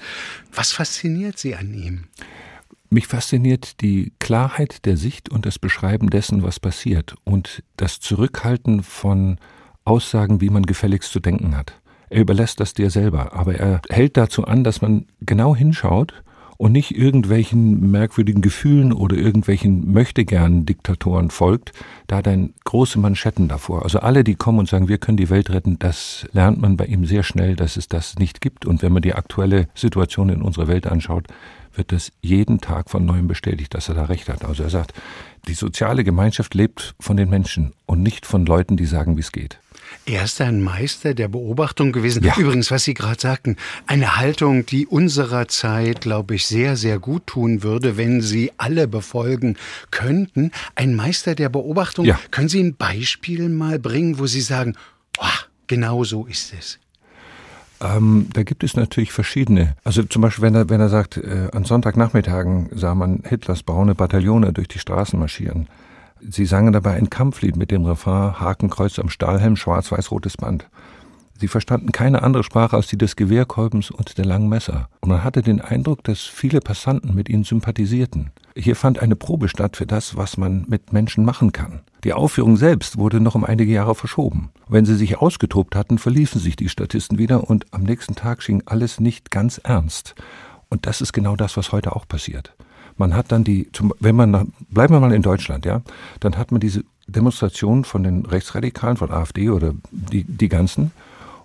Was 0.54 0.70
fasziniert 0.70 1.38
Sie 1.38 1.56
an 1.56 1.74
ihm? 1.74 2.04
Mich 2.90 3.06
fasziniert 3.06 3.82
die 3.82 4.12
Klarheit 4.18 4.86
der 4.86 4.96
Sicht 4.96 5.28
und 5.28 5.44
das 5.44 5.58
Beschreiben 5.58 6.08
dessen, 6.08 6.42
was 6.42 6.58
passiert 6.58 7.16
und 7.24 7.62
das 7.76 8.00
Zurückhalten 8.00 8.82
von 8.82 9.38
Aussagen, 9.84 10.40
wie 10.40 10.48
man 10.48 10.64
gefälligst 10.64 11.12
zu 11.12 11.20
denken 11.20 11.54
hat. 11.54 11.80
Er 12.08 12.22
überlässt 12.22 12.60
das 12.60 12.72
dir 12.72 12.88
selber, 12.88 13.34
aber 13.34 13.56
er 13.56 13.82
hält 13.90 14.16
dazu 14.16 14.44
an, 14.44 14.64
dass 14.64 14.80
man 14.80 15.04
genau 15.20 15.54
hinschaut 15.54 16.14
und 16.56 16.72
nicht 16.72 16.96
irgendwelchen 16.96 17.90
merkwürdigen 17.90 18.42
Gefühlen 18.42 18.92
oder 18.92 19.16
irgendwelchen 19.16 19.92
möchtegern 19.92 20.64
Diktatoren 20.64 21.30
folgt, 21.30 21.72
da 22.06 22.20
er 22.20 22.48
große 22.64 22.98
Manschetten 22.98 23.48
davor. 23.48 23.82
Also 23.82 24.00
alle, 24.00 24.24
die 24.24 24.34
kommen 24.34 24.58
und 24.58 24.68
sagen, 24.68 24.88
wir 24.88 24.98
können 24.98 25.18
die 25.18 25.30
Welt 25.30 25.50
retten, 25.50 25.78
das 25.78 26.26
lernt 26.32 26.60
man 26.60 26.76
bei 26.76 26.86
ihm 26.86 27.04
sehr 27.04 27.22
schnell, 27.22 27.54
dass 27.54 27.76
es 27.76 27.86
das 27.86 28.18
nicht 28.18 28.40
gibt. 28.40 28.66
Und 28.66 28.82
wenn 28.82 28.92
man 28.92 29.02
die 29.02 29.14
aktuelle 29.14 29.68
Situation 29.74 30.30
in 30.30 30.42
unserer 30.42 30.68
Welt 30.68 30.86
anschaut, 30.86 31.26
wird 31.78 31.92
es 31.92 32.12
jeden 32.20 32.60
Tag 32.60 32.90
von 32.90 33.06
neuem 33.06 33.28
bestätigt, 33.28 33.74
dass 33.74 33.88
er 33.88 33.94
da 33.94 34.04
recht 34.04 34.28
hat. 34.28 34.44
Also 34.44 34.64
er 34.64 34.70
sagt, 34.70 34.92
die 35.46 35.54
soziale 35.54 36.04
Gemeinschaft 36.04 36.54
lebt 36.54 36.94
von 37.00 37.16
den 37.16 37.30
Menschen 37.30 37.72
und 37.86 38.02
nicht 38.02 38.26
von 38.26 38.44
Leuten, 38.44 38.76
die 38.76 38.86
sagen, 38.86 39.16
wie 39.16 39.20
es 39.20 39.32
geht. 39.32 39.58
Er 40.04 40.24
ist 40.24 40.40
ein 40.40 40.62
Meister 40.62 41.14
der 41.14 41.28
Beobachtung 41.28 41.92
gewesen. 41.92 42.22
Ja. 42.22 42.36
Übrigens, 42.36 42.70
was 42.70 42.84
Sie 42.84 42.94
gerade 42.94 43.20
sagten, 43.20 43.56
eine 43.86 44.16
Haltung, 44.16 44.66
die 44.66 44.86
unserer 44.86 45.48
Zeit, 45.48 46.02
glaube 46.02 46.34
ich, 46.34 46.46
sehr, 46.46 46.76
sehr 46.76 46.98
gut 46.98 47.26
tun 47.26 47.62
würde, 47.62 47.96
wenn 47.96 48.20
sie 48.20 48.52
alle 48.56 48.88
befolgen 48.88 49.56
könnten. 49.90 50.50
Ein 50.74 50.94
Meister 50.94 51.34
der 51.34 51.48
Beobachtung. 51.48 52.04
Ja. 52.04 52.18
Können 52.30 52.48
Sie 52.48 52.62
ein 52.62 52.76
Beispiel 52.76 53.48
mal 53.48 53.78
bringen, 53.78 54.18
wo 54.18 54.26
Sie 54.26 54.40
sagen, 54.40 54.76
oh, 55.18 55.26
genau 55.66 56.04
so 56.04 56.26
ist 56.26 56.52
es? 56.52 56.78
Ähm, 57.80 58.28
da 58.32 58.42
gibt 58.42 58.64
es 58.64 58.76
natürlich 58.76 59.12
verschiedene. 59.12 59.76
Also 59.84 60.02
zum 60.02 60.22
Beispiel, 60.22 60.42
wenn 60.42 60.54
er, 60.54 60.68
wenn 60.68 60.80
er 60.80 60.88
sagt, 60.88 61.16
äh, 61.16 61.48
an 61.52 61.64
Sonntagnachmittagen 61.64 62.70
sah 62.72 62.94
man 62.94 63.22
Hitlers 63.24 63.62
braune 63.62 63.94
Bataillone 63.94 64.52
durch 64.52 64.68
die 64.68 64.78
Straßen 64.78 65.18
marschieren. 65.18 65.68
Sie 66.20 66.46
sangen 66.46 66.72
dabei 66.72 66.94
ein 66.94 67.10
Kampflied 67.10 67.56
mit 67.56 67.70
dem 67.70 67.84
Refrain 67.84 68.40
Hakenkreuz 68.40 68.98
am 68.98 69.08
Stahlhelm, 69.08 69.54
schwarz-weiß-rotes 69.54 70.36
Band. 70.36 70.68
Sie 71.40 71.46
verstanden 71.46 71.92
keine 71.92 72.24
andere 72.24 72.42
Sprache 72.42 72.74
als 72.74 72.88
die 72.88 72.98
des 72.98 73.14
Gewehrkolbens 73.14 73.92
und 73.92 74.18
der 74.18 74.24
langen 74.24 74.48
Messer. 74.48 74.88
Und 75.00 75.10
man 75.10 75.22
hatte 75.22 75.42
den 75.42 75.60
Eindruck, 75.60 76.02
dass 76.02 76.22
viele 76.22 76.60
Passanten 76.60 77.14
mit 77.14 77.28
ihnen 77.28 77.44
sympathisierten. 77.44 78.32
Hier 78.56 78.74
fand 78.74 78.98
eine 78.98 79.14
Probe 79.14 79.48
statt 79.48 79.76
für 79.76 79.86
das, 79.86 80.16
was 80.16 80.36
man 80.36 80.64
mit 80.68 80.92
Menschen 80.92 81.24
machen 81.24 81.52
kann. 81.52 81.82
Die 82.04 82.12
Aufführung 82.12 82.56
selbst 82.56 82.96
wurde 82.96 83.20
noch 83.20 83.34
um 83.34 83.44
einige 83.44 83.72
Jahre 83.72 83.94
verschoben. 83.94 84.50
Wenn 84.68 84.84
sie 84.84 84.94
sich 84.94 85.18
ausgetobt 85.18 85.74
hatten, 85.74 85.98
verliefen 85.98 86.40
sich 86.40 86.56
die 86.56 86.68
Statisten 86.68 87.18
wieder 87.18 87.48
und 87.48 87.66
am 87.72 87.82
nächsten 87.82 88.14
Tag 88.14 88.42
schien 88.42 88.62
alles 88.66 89.00
nicht 89.00 89.30
ganz 89.30 89.58
ernst. 89.58 90.14
Und 90.68 90.86
das 90.86 91.00
ist 91.00 91.12
genau 91.12 91.34
das, 91.34 91.56
was 91.56 91.72
heute 91.72 91.96
auch 91.96 92.06
passiert. 92.06 92.54
Man 92.96 93.14
hat 93.14 93.32
dann 93.32 93.44
die, 93.44 93.68
wenn 94.00 94.16
man, 94.16 94.30
nach, 94.30 94.44
bleiben 94.70 94.94
wir 94.94 95.00
mal 95.00 95.12
in 95.12 95.22
Deutschland, 95.22 95.64
ja, 95.64 95.82
dann 96.20 96.36
hat 96.36 96.52
man 96.52 96.60
diese 96.60 96.84
Demonstrationen 97.06 97.84
von 97.84 98.02
den 98.02 98.26
Rechtsradikalen, 98.26 98.96
von 98.96 99.10
AfD 99.10 99.50
oder 99.50 99.74
die, 99.90 100.24
die 100.24 100.48
ganzen, 100.48 100.90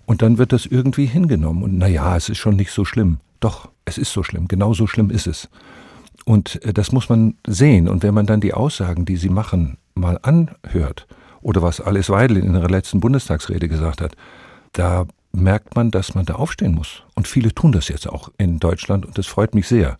und 0.06 0.22
dann 0.22 0.38
wird 0.38 0.52
das 0.52 0.66
irgendwie 0.66 1.06
hingenommen. 1.06 1.62
Und 1.62 1.78
naja, 1.78 2.16
es 2.16 2.28
ist 2.28 2.38
schon 2.38 2.56
nicht 2.56 2.72
so 2.72 2.84
schlimm. 2.84 3.18
Doch, 3.40 3.70
es 3.84 3.98
ist 3.98 4.12
so 4.12 4.22
schlimm. 4.22 4.48
Genau 4.48 4.74
so 4.74 4.86
schlimm 4.86 5.10
ist 5.10 5.26
es. 5.26 5.48
Und 6.24 6.62
äh, 6.64 6.72
das 6.72 6.92
muss 6.92 7.08
man 7.08 7.34
sehen. 7.46 7.88
Und 7.88 8.02
wenn 8.02 8.14
man 8.14 8.26
dann 8.26 8.40
die 8.40 8.54
Aussagen, 8.54 9.04
die 9.04 9.16
sie 9.16 9.28
machen, 9.28 9.78
mal 9.94 10.18
anhört, 10.22 11.06
oder 11.44 11.62
was 11.62 11.80
Alice 11.80 12.10
Weidel 12.10 12.38
in 12.38 12.54
ihrer 12.54 12.70
letzten 12.70 13.00
Bundestagsrede 13.00 13.68
gesagt 13.68 14.00
hat, 14.00 14.16
da 14.72 15.06
merkt 15.32 15.76
man, 15.76 15.90
dass 15.90 16.14
man 16.14 16.24
da 16.24 16.34
aufstehen 16.34 16.74
muss. 16.74 17.02
Und 17.14 17.28
viele 17.28 17.54
tun 17.54 17.72
das 17.72 17.88
jetzt 17.88 18.08
auch 18.08 18.30
in 18.38 18.58
Deutschland 18.58 19.04
und 19.04 19.18
das 19.18 19.26
freut 19.26 19.54
mich 19.54 19.68
sehr. 19.68 19.98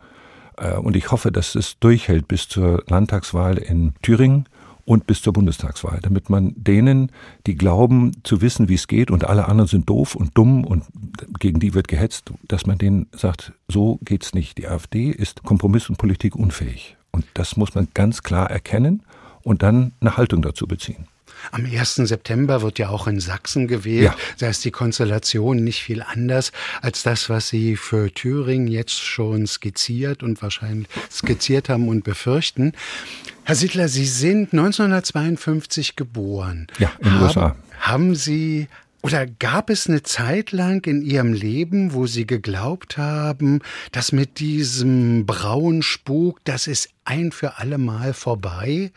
Äh, 0.56 0.74
und 0.74 0.96
ich 0.96 1.10
hoffe, 1.10 1.30
dass 1.30 1.54
es 1.54 1.78
durchhält 1.78 2.28
bis 2.28 2.48
zur 2.48 2.82
Landtagswahl 2.88 3.58
in 3.58 3.92
Thüringen 4.02 4.48
und 4.86 5.06
bis 5.06 5.22
zur 5.22 5.32
Bundestagswahl, 5.32 5.98
damit 6.02 6.30
man 6.30 6.54
denen, 6.56 7.10
die 7.46 7.56
glauben 7.56 8.12
zu 8.22 8.40
wissen, 8.40 8.68
wie 8.68 8.74
es 8.74 8.86
geht 8.86 9.10
und 9.10 9.24
alle 9.24 9.46
anderen 9.46 9.68
sind 9.68 9.88
doof 9.88 10.14
und 10.14 10.36
dumm 10.36 10.64
und 10.64 10.84
gegen 11.40 11.58
die 11.58 11.74
wird 11.74 11.88
gehetzt, 11.88 12.32
dass 12.48 12.66
man 12.66 12.78
denen 12.78 13.06
sagt, 13.12 13.52
so 13.68 13.98
geht's 14.02 14.34
nicht. 14.34 14.58
Die 14.58 14.68
AfD 14.68 15.10
ist 15.10 15.42
Kompromiss 15.42 15.88
und 15.88 15.96
Politik 15.96 16.36
unfähig. 16.36 16.96
Und 17.12 17.24
das 17.34 17.56
muss 17.56 17.74
man 17.74 17.88
ganz 17.94 18.22
klar 18.22 18.50
erkennen 18.50 19.02
und 19.44 19.62
dann 19.62 19.92
eine 20.00 20.16
Haltung 20.16 20.42
dazu 20.42 20.66
beziehen. 20.66 21.06
Am 21.52 21.66
1. 21.66 21.96
September 21.96 22.62
wird 22.62 22.78
ja 22.78 22.88
auch 22.88 23.06
in 23.06 23.20
Sachsen 23.20 23.68
gewählt. 23.68 24.04
Ja. 24.04 24.16
Da 24.38 24.48
ist 24.48 24.64
die 24.64 24.70
Konstellation 24.70 25.62
nicht 25.62 25.82
viel 25.82 26.02
anders 26.02 26.52
als 26.80 27.02
das, 27.02 27.28
was 27.28 27.48
Sie 27.48 27.76
für 27.76 28.10
Thüringen 28.10 28.68
jetzt 28.68 28.98
schon 29.02 29.46
skizziert 29.46 30.22
und 30.22 30.40
wahrscheinlich 30.42 30.88
skizziert 31.10 31.68
haben 31.68 31.88
und 31.88 32.04
befürchten. 32.04 32.72
Herr 33.44 33.54
Sittler, 33.54 33.88
Sie 33.88 34.06
sind 34.06 34.52
1952 34.52 35.96
geboren. 35.96 36.66
Ja, 36.78 36.90
in 37.00 37.10
den 37.10 37.22
USA. 37.22 37.56
Haben 37.80 38.14
Sie 38.14 38.68
oder 39.02 39.26
gab 39.26 39.68
es 39.68 39.86
eine 39.86 40.02
Zeit 40.02 40.50
lang 40.50 40.86
in 40.86 41.02
Ihrem 41.02 41.34
Leben, 41.34 41.92
wo 41.92 42.06
Sie 42.06 42.26
geglaubt 42.26 42.96
haben, 42.96 43.60
dass 43.92 44.12
mit 44.12 44.38
diesem 44.38 45.26
braunen 45.26 45.82
Spuk, 45.82 46.40
das 46.44 46.66
ist 46.66 46.88
ein 47.04 47.30
für 47.30 47.58
alle 47.58 47.76
Mal 47.76 48.14
vorbei 48.14 48.92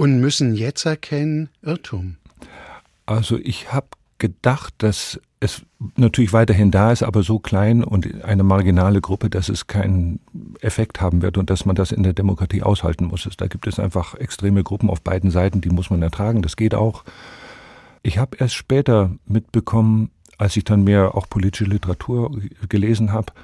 und 0.00 0.18
müssen 0.18 0.54
jetzt 0.54 0.86
erkennen, 0.86 1.50
Irrtum. 1.60 2.16
Also 3.04 3.36
ich 3.36 3.70
habe 3.70 3.88
gedacht, 4.16 4.72
dass 4.78 5.20
es 5.40 5.60
natürlich 5.96 6.32
weiterhin 6.32 6.70
da 6.70 6.90
ist, 6.90 7.02
aber 7.02 7.22
so 7.22 7.38
klein 7.38 7.84
und 7.84 8.24
eine 8.24 8.42
marginale 8.42 9.02
Gruppe, 9.02 9.28
dass 9.28 9.50
es 9.50 9.66
keinen 9.66 10.20
Effekt 10.62 11.02
haben 11.02 11.20
wird 11.20 11.36
und 11.36 11.50
dass 11.50 11.66
man 11.66 11.76
das 11.76 11.92
in 11.92 12.02
der 12.02 12.14
Demokratie 12.14 12.62
aushalten 12.62 13.04
muss. 13.04 13.28
Da 13.36 13.46
gibt 13.46 13.66
es 13.66 13.78
einfach 13.78 14.14
extreme 14.14 14.64
Gruppen 14.64 14.88
auf 14.88 15.02
beiden 15.02 15.30
Seiten, 15.30 15.60
die 15.60 15.68
muss 15.68 15.90
man 15.90 16.00
ertragen, 16.00 16.40
das 16.40 16.56
geht 16.56 16.74
auch. 16.74 17.04
Ich 18.02 18.16
habe 18.16 18.38
erst 18.38 18.54
später 18.54 19.10
mitbekommen, 19.26 20.10
als 20.38 20.56
ich 20.56 20.64
dann 20.64 20.82
mehr 20.82 21.14
auch 21.14 21.28
politische 21.28 21.64
Literatur 21.64 22.30
gelesen 22.70 23.12
habe, 23.12 23.34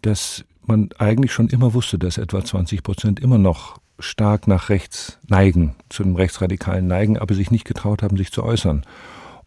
dass 0.00 0.46
man 0.62 0.88
eigentlich 0.96 1.34
schon 1.34 1.48
immer 1.48 1.74
wusste, 1.74 1.98
dass 1.98 2.16
etwa 2.16 2.42
20 2.42 2.82
Prozent 2.82 3.20
immer 3.20 3.36
noch 3.36 3.81
stark 4.02 4.46
nach 4.48 4.68
rechts 4.68 5.18
neigen, 5.26 5.74
zu 5.88 6.02
einem 6.02 6.16
Rechtsradikalen 6.16 6.86
neigen, 6.86 7.18
aber 7.18 7.34
sich 7.34 7.50
nicht 7.50 7.64
getraut 7.64 8.02
haben, 8.02 8.16
sich 8.16 8.32
zu 8.32 8.42
äußern. 8.42 8.84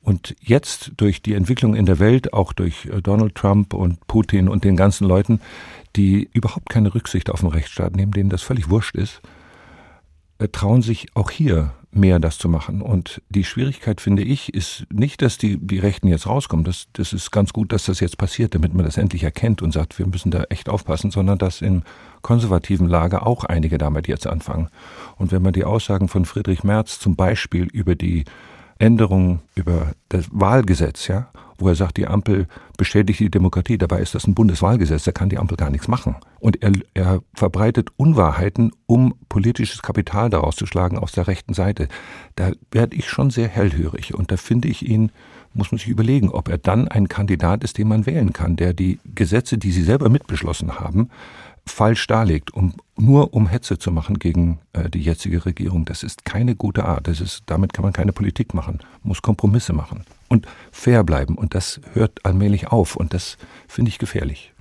Und 0.02 0.36
jetzt 0.40 0.92
durch 0.98 1.22
die 1.22 1.34
Entwicklung 1.34 1.76
in 1.76 1.88
der 1.88 1.98
Welt, 2.00 2.32
auch 2.32 2.54
durch 2.54 2.86
äh, 2.86 3.02
Donald 3.02 3.34
Trump 3.36 3.74
und 3.74 4.06
Putin 4.08 4.48
und 4.50 4.64
den 4.64 4.76
ganzen 4.76 5.08
Leuten, 5.08 5.42
die 5.96 6.30
überhaupt 6.34 6.70
keine 6.70 6.94
Rücksicht 6.94 7.30
auf 7.30 7.40
den 7.40 7.50
Rechtsstaat 7.50 7.96
nehmen, 7.96 8.12
denen 8.12 8.30
das 8.30 8.44
völlig 8.44 8.70
wurscht 8.70 8.96
ist, 8.96 9.22
äh, 10.38 10.48
trauen 10.48 10.84
sich 10.84 11.08
auch 11.16 11.32
hier 11.32 11.74
mehr 11.96 12.20
das 12.20 12.38
zu 12.38 12.50
machen. 12.50 12.82
Und 12.82 13.22
die 13.30 13.44
Schwierigkeit, 13.44 14.02
finde 14.02 14.24
ich, 14.24 14.54
ist 14.54 14.86
nicht, 14.92 15.22
dass 15.22 15.38
die, 15.38 15.58
die 15.58 15.80
Rechten 15.80 16.08
jetzt 16.08 16.28
rauskommen. 16.28 16.66
Das, 16.66 16.88
das 16.94 17.14
ist 17.14 17.32
ganz 17.32 17.54
gut, 17.54 17.72
dass 17.72 17.86
das 17.86 18.00
jetzt 18.00 18.18
passiert, 18.18 18.54
damit 18.54 18.74
man 18.74 18.86
das 18.86 18.98
endlich 18.98 19.24
erkennt 19.24 19.62
und 19.62 19.72
sagt, 19.72 19.98
wir 19.98 20.08
müssen 20.08 20.32
da 20.32 20.44
echt 20.50 20.70
aufpassen, 20.70 21.12
sondern 21.12 21.38
dass 21.38 21.62
im 21.62 21.84
konservativen 22.22 22.88
Lager 22.88 23.26
auch 23.26 23.44
einige 23.44 23.78
damit 23.78 24.08
jetzt 24.08 24.28
anfangen. 24.28 24.70
Und 25.18 25.32
wenn 25.32 25.42
man 25.42 25.54
die 25.54 25.64
Aussagen 25.64 26.08
von 26.08 26.26
Friedrich 26.26 26.64
Merz 26.64 27.00
zum 27.00 27.16
Beispiel 27.16 27.66
über 27.66 27.96
die 27.96 28.26
Änderung 28.80 29.40
über 29.56 29.94
das 30.10 30.28
Wahlgesetz, 30.32 31.08
ja, 31.08 31.30
wo 31.58 31.70
er 31.70 31.76
sagt, 31.76 31.98
die 31.98 32.08
Ampel 32.08 32.48
beschädigt 32.78 33.20
die 33.20 33.32
Demokratie. 33.32 33.78
Dabei 33.78 34.02
ist 34.02 34.14
das 34.14 34.28
ein 34.28 34.34
Bundeswahlgesetz, 34.34 35.06
da 35.06 35.12
kann 35.12 35.30
die 35.30 35.38
Ampel 35.38 35.56
gar 35.56 35.70
nichts 35.70 35.88
machen. 35.88 36.16
Und 36.40 36.62
er, 36.62 36.74
er 36.94 37.22
verbreitet 37.34 37.90
Unwahrheiten, 37.96 38.72
um 38.86 39.16
politisches 39.30 39.82
Kapital 39.82 40.30
daraus 40.30 40.56
zu 40.58 40.66
schlagen 40.66 40.98
aus 40.98 41.14
der 41.14 41.28
rechten 41.28 41.54
Seite. 41.54 41.88
Da 42.36 42.52
werde 42.72 42.96
ich 42.96 43.10
schon 43.10 43.30
sehr 43.30 43.48
hellhörig 43.48 44.14
und 44.14 44.32
da 44.32 44.38
finde 44.38 44.68
ich 44.68 44.88
ihn, 44.88 45.12
muss 45.54 45.72
man 45.72 45.80
sich 45.80 45.88
überlegen, 45.88 46.30
ob 46.30 46.50
er 46.50 46.58
dann 46.58 46.90
ein 46.90 47.08
Kandidat 47.08 47.64
ist, 47.64 47.78
den 47.78 47.88
man 47.88 48.06
wählen 48.06 48.34
kann, 48.34 48.58
der 48.58 48.74
die 48.74 49.00
Gesetze, 49.06 49.58
die 49.58 49.72
sie 49.72 49.84
selber 49.84 50.10
mitbeschlossen 50.10 50.80
haben, 50.80 51.10
falsch 51.68 52.08
darlegt, 52.08 52.54
um 52.54 52.74
nur 52.96 53.34
um 53.34 53.48
Hetze 53.48 53.78
zu 53.78 53.92
machen 53.92 54.20
gegen 54.20 54.60
äh, 54.74 54.90
die 54.90 55.02
jetzige 55.02 55.46
Regierung. 55.46 55.86
Das 55.86 56.04
ist 56.04 56.26
keine 56.26 56.56
gute 56.56 56.86
Art. 56.86 57.08
Das 57.08 57.20
ist, 57.20 57.44
damit 57.48 57.74
kann 57.74 57.84
man 57.84 57.94
keine 57.94 58.14
Politik 58.14 58.54
machen, 58.54 58.80
muss 59.04 59.22
Kompromisse 59.22 59.74
machen 59.74 60.06
und 60.30 60.48
fair 60.72 61.04
bleiben. 61.04 61.36
Und 61.36 61.56
das 61.56 61.82
hört 61.94 62.24
allmählich 62.24 62.68
auf 62.68 62.96
und 62.96 63.14
das 63.14 63.38
finde 63.68 63.90
ich 63.90 64.00
gefährlich. 64.00 64.54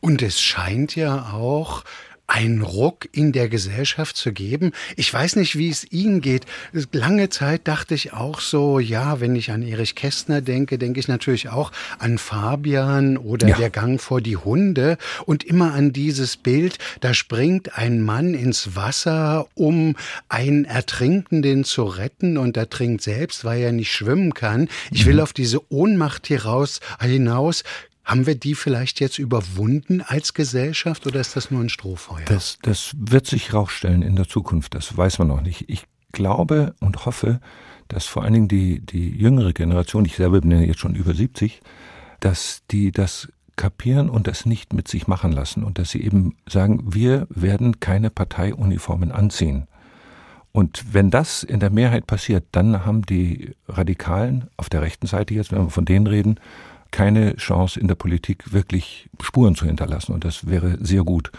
Und 0.00 0.22
es 0.22 0.40
scheint 0.40 0.96
ja 0.96 1.32
auch 1.32 1.84
einen 2.26 2.62
Ruck 2.62 3.08
in 3.12 3.32
der 3.32 3.48
Gesellschaft 3.48 4.16
zu 4.16 4.32
geben. 4.32 4.72
Ich 4.96 5.12
weiß 5.12 5.36
nicht, 5.36 5.56
wie 5.56 5.68
es 5.68 5.90
Ihnen 5.90 6.20
geht. 6.20 6.44
Lange 6.92 7.28
Zeit 7.28 7.68
dachte 7.68 7.94
ich 7.94 8.12
auch 8.12 8.40
so, 8.40 8.78
ja, 8.78 9.20
wenn 9.20 9.36
ich 9.36 9.50
an 9.50 9.62
Erich 9.62 9.94
Kästner 9.94 10.40
denke, 10.40 10.78
denke 10.78 10.98
ich 11.00 11.08
natürlich 11.08 11.48
auch 11.50 11.70
an 11.98 12.18
Fabian 12.18 13.16
oder 13.16 13.48
ja. 13.48 13.56
der 13.56 13.70
Gang 13.70 14.00
vor 14.00 14.20
die 14.20 14.36
Hunde 14.36 14.98
und 15.24 15.44
immer 15.44 15.72
an 15.72 15.92
dieses 15.92 16.36
Bild, 16.36 16.78
da 17.00 17.14
springt 17.14 17.78
ein 17.78 18.00
Mann 18.00 18.34
ins 18.34 18.74
Wasser, 18.74 19.46
um 19.54 19.94
einen 20.28 20.64
Ertrinkenden 20.64 21.64
zu 21.64 21.84
retten 21.84 22.38
und 22.38 22.56
er 22.56 22.68
trinkt 22.68 23.02
selbst, 23.02 23.44
weil 23.44 23.62
er 23.62 23.72
nicht 23.72 23.92
schwimmen 23.92 24.34
kann. 24.34 24.68
Ich 24.90 25.06
will 25.06 25.14
mhm. 25.14 25.20
auf 25.20 25.32
diese 25.32 25.60
Ohnmacht 25.70 26.26
hieraus, 26.26 26.80
hinaus. 27.00 27.62
Haben 28.06 28.24
wir 28.24 28.36
die 28.36 28.54
vielleicht 28.54 29.00
jetzt 29.00 29.18
überwunden 29.18 30.00
als 30.00 30.32
Gesellschaft 30.32 31.08
oder 31.08 31.18
ist 31.18 31.34
das 31.34 31.50
nur 31.50 31.60
ein 31.60 31.68
Strohfeuer? 31.68 32.24
Das, 32.26 32.56
das 32.62 32.94
wird 32.96 33.26
sich 33.26 33.52
rausstellen 33.52 34.02
in 34.02 34.14
der 34.14 34.28
Zukunft, 34.28 34.76
das 34.76 34.96
weiß 34.96 35.18
man 35.18 35.26
noch 35.26 35.40
nicht. 35.40 35.68
Ich 35.68 35.86
glaube 36.12 36.76
und 36.78 37.04
hoffe, 37.04 37.40
dass 37.88 38.06
vor 38.06 38.22
allen 38.22 38.32
Dingen 38.32 38.48
die, 38.48 38.78
die 38.78 39.08
jüngere 39.10 39.52
Generation, 39.52 40.04
ich 40.04 40.14
selber 40.14 40.40
bin 40.40 40.52
ja 40.52 40.60
jetzt 40.60 40.78
schon 40.78 40.94
über 40.94 41.14
70, 41.14 41.60
dass 42.20 42.62
die 42.70 42.92
das 42.92 43.28
kapieren 43.56 44.08
und 44.08 44.28
das 44.28 44.46
nicht 44.46 44.72
mit 44.72 44.86
sich 44.86 45.08
machen 45.08 45.32
lassen 45.32 45.64
und 45.64 45.78
dass 45.78 45.90
sie 45.90 46.02
eben 46.02 46.36
sagen, 46.48 46.94
wir 46.94 47.26
werden 47.28 47.80
keine 47.80 48.10
Parteiuniformen 48.10 49.10
anziehen. 49.10 49.66
Und 50.52 50.94
wenn 50.94 51.10
das 51.10 51.42
in 51.42 51.58
der 51.58 51.70
Mehrheit 51.70 52.06
passiert, 52.06 52.44
dann 52.52 52.86
haben 52.86 53.02
die 53.02 53.56
Radikalen 53.66 54.48
auf 54.56 54.68
der 54.68 54.82
rechten 54.82 55.08
Seite 55.08 55.34
jetzt, 55.34 55.50
wenn 55.50 55.64
wir 55.64 55.70
von 55.70 55.84
denen 55.84 56.06
reden, 56.06 56.38
keine 56.96 57.36
Chance 57.36 57.78
in 57.78 57.88
der 57.88 57.94
Politik 57.94 58.54
wirklich 58.54 59.10
Spuren 59.20 59.54
zu 59.54 59.66
hinterlassen. 59.66 60.12
Und 60.14 60.24
das 60.24 60.46
wäre 60.46 60.78
sehr 60.80 61.04
gut. 61.04 61.30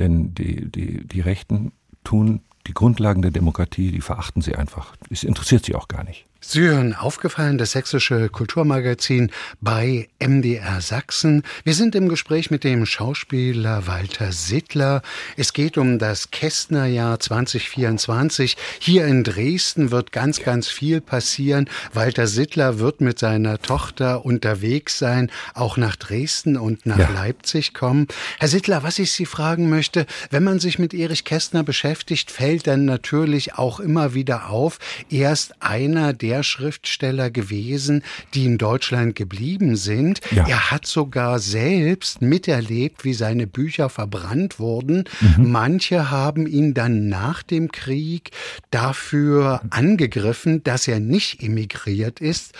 Denn 0.00 0.34
die, 0.34 0.68
die, 0.68 1.06
die 1.06 1.20
Rechten 1.20 1.70
tun 2.02 2.40
die 2.66 2.74
Grundlagen 2.74 3.22
der 3.22 3.30
Demokratie, 3.30 3.92
die 3.92 4.00
verachten 4.00 4.42
sie 4.42 4.56
einfach. 4.56 4.96
Es 5.10 5.22
interessiert 5.22 5.66
sie 5.66 5.76
auch 5.76 5.86
gar 5.86 6.02
nicht. 6.02 6.26
Sie 6.46 6.60
hören 6.60 6.94
aufgefallen, 6.94 7.58
das 7.58 7.72
sächsische 7.72 8.28
Kulturmagazin 8.28 9.30
bei 9.60 10.08
MDR 10.20 10.80
Sachsen. 10.82 11.42
Wir 11.64 11.74
sind 11.74 11.94
im 11.94 12.08
Gespräch 12.08 12.50
mit 12.50 12.64
dem 12.64 12.86
Schauspieler 12.86 13.86
Walter 13.86 14.30
Sittler. 14.30 15.02
Es 15.36 15.52
geht 15.54 15.78
um 15.78 15.98
das 15.98 16.30
Kästnerjahr 16.30 17.18
2024. 17.18 18.56
Hier 18.78 19.06
in 19.06 19.24
Dresden 19.24 19.90
wird 19.90 20.12
ganz, 20.12 20.42
ganz 20.42 20.68
viel 20.68 21.00
passieren. 21.00 21.68
Walter 21.92 22.26
Sittler 22.26 22.78
wird 22.78 23.00
mit 23.00 23.18
seiner 23.18 23.60
Tochter 23.60 24.24
unterwegs 24.24 24.98
sein, 24.98 25.30
auch 25.54 25.76
nach 25.76 25.96
Dresden 25.96 26.56
und 26.56 26.84
nach 26.84 26.98
ja. 26.98 27.10
Leipzig 27.10 27.74
kommen. 27.74 28.06
Herr 28.38 28.48
Sittler, 28.48 28.82
was 28.82 28.98
ich 28.98 29.12
Sie 29.12 29.26
fragen 29.26 29.70
möchte, 29.70 30.06
wenn 30.30 30.44
man 30.44 30.60
sich 30.60 30.78
mit 30.78 30.94
Erich 30.94 31.24
Kästner 31.24 31.64
beschäftigt, 31.64 32.30
fällt 32.30 32.66
dann 32.66 32.84
natürlich 32.84 33.54
auch 33.54 33.80
immer 33.80 34.14
wieder 34.14 34.50
auf, 34.50 34.78
er 35.10 35.32
ist 35.32 35.54
einer 35.60 36.12
der 36.12 36.33
der 36.34 36.42
Schriftsteller 36.42 37.30
gewesen, 37.30 38.02
die 38.34 38.44
in 38.44 38.58
Deutschland 38.58 39.14
geblieben 39.14 39.76
sind. 39.76 40.20
Ja. 40.32 40.48
Er 40.48 40.70
hat 40.72 40.84
sogar 40.84 41.38
selbst 41.38 42.22
miterlebt, 42.22 43.04
wie 43.04 43.14
seine 43.14 43.46
Bücher 43.46 43.88
verbrannt 43.88 44.58
wurden. 44.58 45.04
Mhm. 45.20 45.52
Manche 45.52 46.10
haben 46.10 46.48
ihn 46.48 46.74
dann 46.74 47.08
nach 47.08 47.44
dem 47.44 47.70
Krieg 47.70 48.32
dafür 48.72 49.62
angegriffen, 49.70 50.64
dass 50.64 50.88
er 50.88 50.98
nicht 50.98 51.40
emigriert 51.40 52.20
ist. 52.20 52.52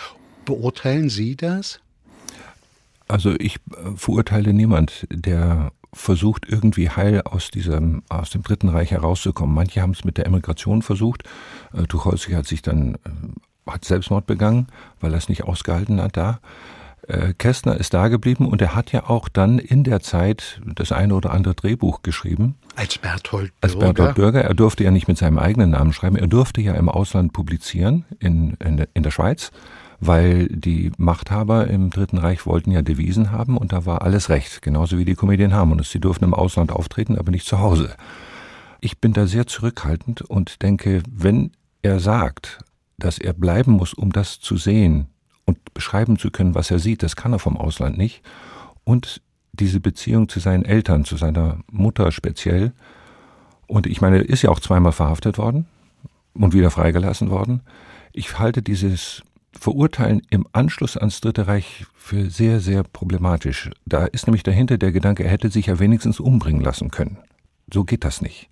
Beurteilen 0.45 1.09
Sie 1.09 1.35
das? 1.35 1.81
Also 3.09 3.35
ich 3.37 3.55
äh, 3.55 3.95
verurteile 3.97 4.53
niemand, 4.53 5.05
der 5.11 5.71
versucht, 5.95 6.45
irgendwie 6.47 6.89
heil 6.89 7.21
aus 7.21 7.49
diesem, 7.49 8.03
aus 8.09 8.29
dem 8.29 8.43
Dritten 8.43 8.69
Reich 8.69 8.91
herauszukommen. 8.91 9.55
Manche 9.55 9.81
haben 9.81 9.91
es 9.91 10.03
mit 10.03 10.17
der 10.17 10.25
Emigration 10.25 10.81
versucht. 10.81 11.23
Äh, 11.73 11.83
Tucholsky 11.83 12.33
hat 12.33 12.45
sich 12.45 12.61
dann 12.61 12.95
äh, 12.95 12.99
hat 13.67 13.85
Selbstmord 13.85 14.27
begangen, 14.27 14.67
weil 14.99 15.11
er 15.11 15.17
es 15.17 15.29
nicht 15.29 15.43
ausgehalten 15.43 16.01
hat 16.01 16.17
da. 16.17 16.39
Äh, 17.07 17.33
Kästner 17.33 17.77
ist 17.77 17.93
da 17.93 18.07
geblieben 18.07 18.47
und 18.47 18.61
er 18.61 18.75
hat 18.75 18.91
ja 18.91 19.09
auch 19.09 19.29
dann 19.29 19.59
in 19.59 19.83
der 19.83 19.99
Zeit 19.99 20.59
das 20.65 20.91
eine 20.91 21.13
oder 21.13 21.31
andere 21.31 21.53
Drehbuch 21.53 22.01
geschrieben. 22.01 22.55
Als 22.75 22.97
Berthold 22.97 23.51
Bürger? 23.61 23.61
Als 23.61 23.75
Berthold 23.77 24.15
Bürger. 24.15 24.43
Er 24.43 24.53
durfte 24.53 24.83
ja 24.83 24.91
nicht 24.91 25.07
mit 25.07 25.17
seinem 25.17 25.37
eigenen 25.37 25.71
Namen 25.71 25.93
schreiben. 25.93 26.15
Er 26.15 26.27
durfte 26.27 26.61
ja 26.61 26.73
im 26.73 26.89
Ausland 26.89 27.31
publizieren, 27.33 28.05
in, 28.19 28.55
in, 28.55 28.85
in 28.93 29.03
der 29.03 29.11
Schweiz, 29.11 29.51
weil 29.99 30.47
die 30.47 30.91
Machthaber 30.97 31.67
im 31.67 31.91
Dritten 31.91 32.17
Reich 32.17 32.45
wollten 32.45 32.71
ja 32.71 32.81
Devisen 32.81 33.31
haben 33.31 33.57
und 33.57 33.71
da 33.71 33.85
war 33.85 34.01
alles 34.01 34.29
recht. 34.29 34.63
Genauso 34.63 34.97
wie 34.97 35.05
die 35.05 35.15
Comedian 35.15 35.53
Harmonists. 35.53 35.93
Sie 35.93 35.99
durften 35.99 36.25
im 36.25 36.33
Ausland 36.33 36.71
auftreten, 36.71 37.19
aber 37.19 37.29
nicht 37.31 37.45
zu 37.45 37.59
Hause. 37.59 37.95
Ich 38.81 38.99
bin 38.99 39.13
da 39.13 39.27
sehr 39.27 39.45
zurückhaltend 39.45 40.21
und 40.23 40.63
denke, 40.63 41.03
wenn 41.09 41.51
er 41.83 41.99
sagt, 41.99 42.64
dass 42.97 43.17
er 43.17 43.33
bleiben 43.33 43.73
muss, 43.73 43.93
um 43.93 44.11
das 44.11 44.39
zu 44.39 44.57
sehen 44.57 45.07
und 45.45 45.73
beschreiben 45.73 46.17
zu 46.17 46.31
können, 46.31 46.55
was 46.55 46.71
er 46.71 46.79
sieht. 46.79 47.03
Das 47.03 47.15
kann 47.15 47.33
er 47.33 47.39
vom 47.39 47.57
Ausland 47.57 47.97
nicht. 47.97 48.21
Und 48.83 49.21
diese 49.53 49.79
Beziehung 49.79 50.29
zu 50.29 50.39
seinen 50.39 50.65
Eltern, 50.65 51.05
zu 51.05 51.17
seiner 51.17 51.59
Mutter 51.71 52.11
speziell. 52.11 52.73
Und 53.67 53.87
ich 53.87 54.01
meine, 54.01 54.17
er 54.17 54.29
ist 54.29 54.41
ja 54.41 54.49
auch 54.49 54.59
zweimal 54.59 54.91
verhaftet 54.91 55.37
worden 55.37 55.65
und 56.33 56.53
wieder 56.53 56.71
freigelassen 56.71 57.29
worden. 57.29 57.61
Ich 58.13 58.37
halte 58.37 58.61
dieses 58.61 59.23
Verurteilen 59.57 60.21
im 60.29 60.45
Anschluss 60.51 60.97
ans 60.97 61.21
Dritte 61.21 61.47
Reich 61.47 61.85
für 61.95 62.29
sehr, 62.29 62.59
sehr 62.59 62.83
problematisch. 62.83 63.69
Da 63.85 64.05
ist 64.05 64.27
nämlich 64.27 64.43
dahinter 64.43 64.77
der 64.77 64.91
Gedanke, 64.91 65.23
er 65.23 65.31
hätte 65.31 65.49
sich 65.49 65.67
ja 65.67 65.79
wenigstens 65.79 66.19
umbringen 66.19 66.61
lassen 66.61 66.91
können. 66.91 67.17
So 67.73 67.83
geht 67.83 68.03
das 68.03 68.21
nicht. 68.21 68.49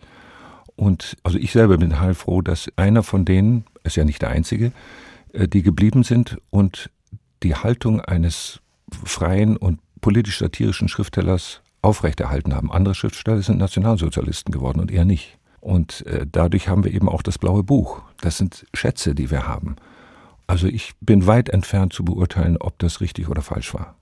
Und 0.75 1.17
also 1.23 1.38
ich 1.38 1.51
selber 1.51 1.77
bin 1.77 2.00
heilfroh, 2.00 2.41
dass 2.41 2.71
einer 2.77 3.03
von 3.03 3.25
denen, 3.25 3.65
ist 3.84 3.96
ja 3.96 4.06
nicht 4.06 4.22
der 4.22 4.30
einzige, 4.30 4.72
äh, 5.34 5.48
die 5.48 5.63
geblieben 5.63 6.04
sind 6.04 6.38
und 6.50 6.90
die 7.44 7.56
Haltung 7.56 8.02
eines 8.02 8.62
freien 9.04 9.58
und 9.58 9.80
politisch-satirischen 10.02 10.88
Schriftstellers 10.88 11.62
aufrechterhalten 11.82 12.56
haben. 12.56 12.72
Andere 12.72 12.96
Schriftsteller 12.96 13.42
sind 13.42 13.58
Nationalsozialisten 13.58 14.52
geworden 14.52 14.80
und 14.80 14.92
er 14.92 15.06
nicht. 15.06 15.38
Und 15.60 16.06
äh, 16.08 16.25
dadurch 16.30 16.68
haben 16.68 16.84
wir 16.84 16.94
eben 16.94 17.08
auch 17.08 17.22
das 17.22 17.38
blaue 17.38 17.63
Buch. 17.63 18.02
Das 18.22 18.38
sind 18.38 18.66
Schätze, 18.74 19.16
die 19.16 19.32
wir 19.32 19.48
haben. 19.48 19.75
Also 20.48 20.68
ich 20.68 20.94
bin 21.00 21.25
weit 21.25 21.50
entfernt 21.50 21.94
zu 21.94 22.04
beurteilen, 22.04 22.58
ob 22.58 22.78
das 22.80 23.02
richtig 23.02 23.30
oder 23.30 23.42
falsch 23.42 23.74
war. 23.74 23.96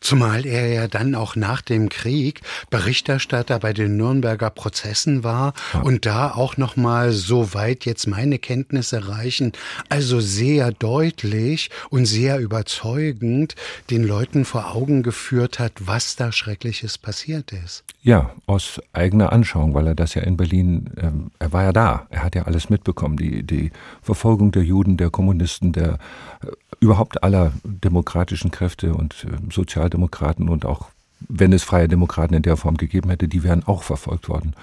Zumal 0.00 0.46
er 0.46 0.68
ja 0.68 0.88
dann 0.88 1.14
auch 1.14 1.36
nach 1.36 1.60
dem 1.62 1.88
Krieg 1.88 2.40
Berichterstatter 2.70 3.58
bei 3.58 3.72
den 3.72 3.96
Nürnberger 3.96 4.50
Prozessen 4.50 5.24
war 5.24 5.54
ja. 5.74 5.80
und 5.80 6.06
da 6.06 6.30
auch 6.30 6.56
noch 6.56 6.76
mal 6.76 7.12
so 7.12 7.54
weit 7.54 7.84
jetzt 7.84 8.06
meine 8.06 8.38
Kenntnisse 8.38 9.08
reichen, 9.08 9.52
also 9.88 10.20
sehr 10.20 10.72
deutlich 10.72 11.70
und 11.90 12.06
sehr 12.06 12.38
überzeugend 12.38 13.54
den 13.90 14.04
Leuten 14.04 14.44
vor 14.44 14.74
Augen 14.74 15.02
geführt 15.02 15.58
hat, 15.58 15.72
was 15.80 16.16
da 16.16 16.32
schreckliches 16.32 16.98
passiert 16.98 17.52
ist. 17.52 17.84
Ja, 18.02 18.30
aus 18.46 18.80
eigener 18.94 19.32
Anschauung, 19.32 19.74
weil 19.74 19.86
er 19.86 19.94
das 19.94 20.14
ja 20.14 20.22
in 20.22 20.38
Berlin, 20.38 20.90
ähm, 20.96 21.30
er 21.38 21.52
war 21.52 21.64
ja 21.64 21.72
da, 21.72 22.06
er 22.08 22.24
hat 22.24 22.34
ja 22.34 22.44
alles 22.44 22.70
mitbekommen, 22.70 23.18
die, 23.18 23.42
die 23.42 23.72
Verfolgung 24.00 24.52
der 24.52 24.62
Juden, 24.62 24.96
der 24.96 25.10
Kommunisten, 25.10 25.72
der 25.72 25.98
äh, 26.42 26.46
überhaupt 26.80 27.22
aller 27.22 27.52
demokratischen 27.62 28.50
Kräfte 28.50 28.94
und 28.94 29.26
äh, 29.28 29.52
Sozialdemokraten 29.60 30.48
und 30.48 30.64
auch 30.64 30.88
wenn 31.28 31.52
es 31.52 31.62
freie 31.62 31.88
Demokraten 31.88 32.34
in 32.34 32.42
der 32.42 32.56
Form 32.56 32.76
gegeben 32.76 33.10
hätte, 33.10 33.28
die 33.28 33.42
wären 33.42 33.64
auch 33.64 33.82
verfolgt 33.82 34.28
worden. 34.28 34.54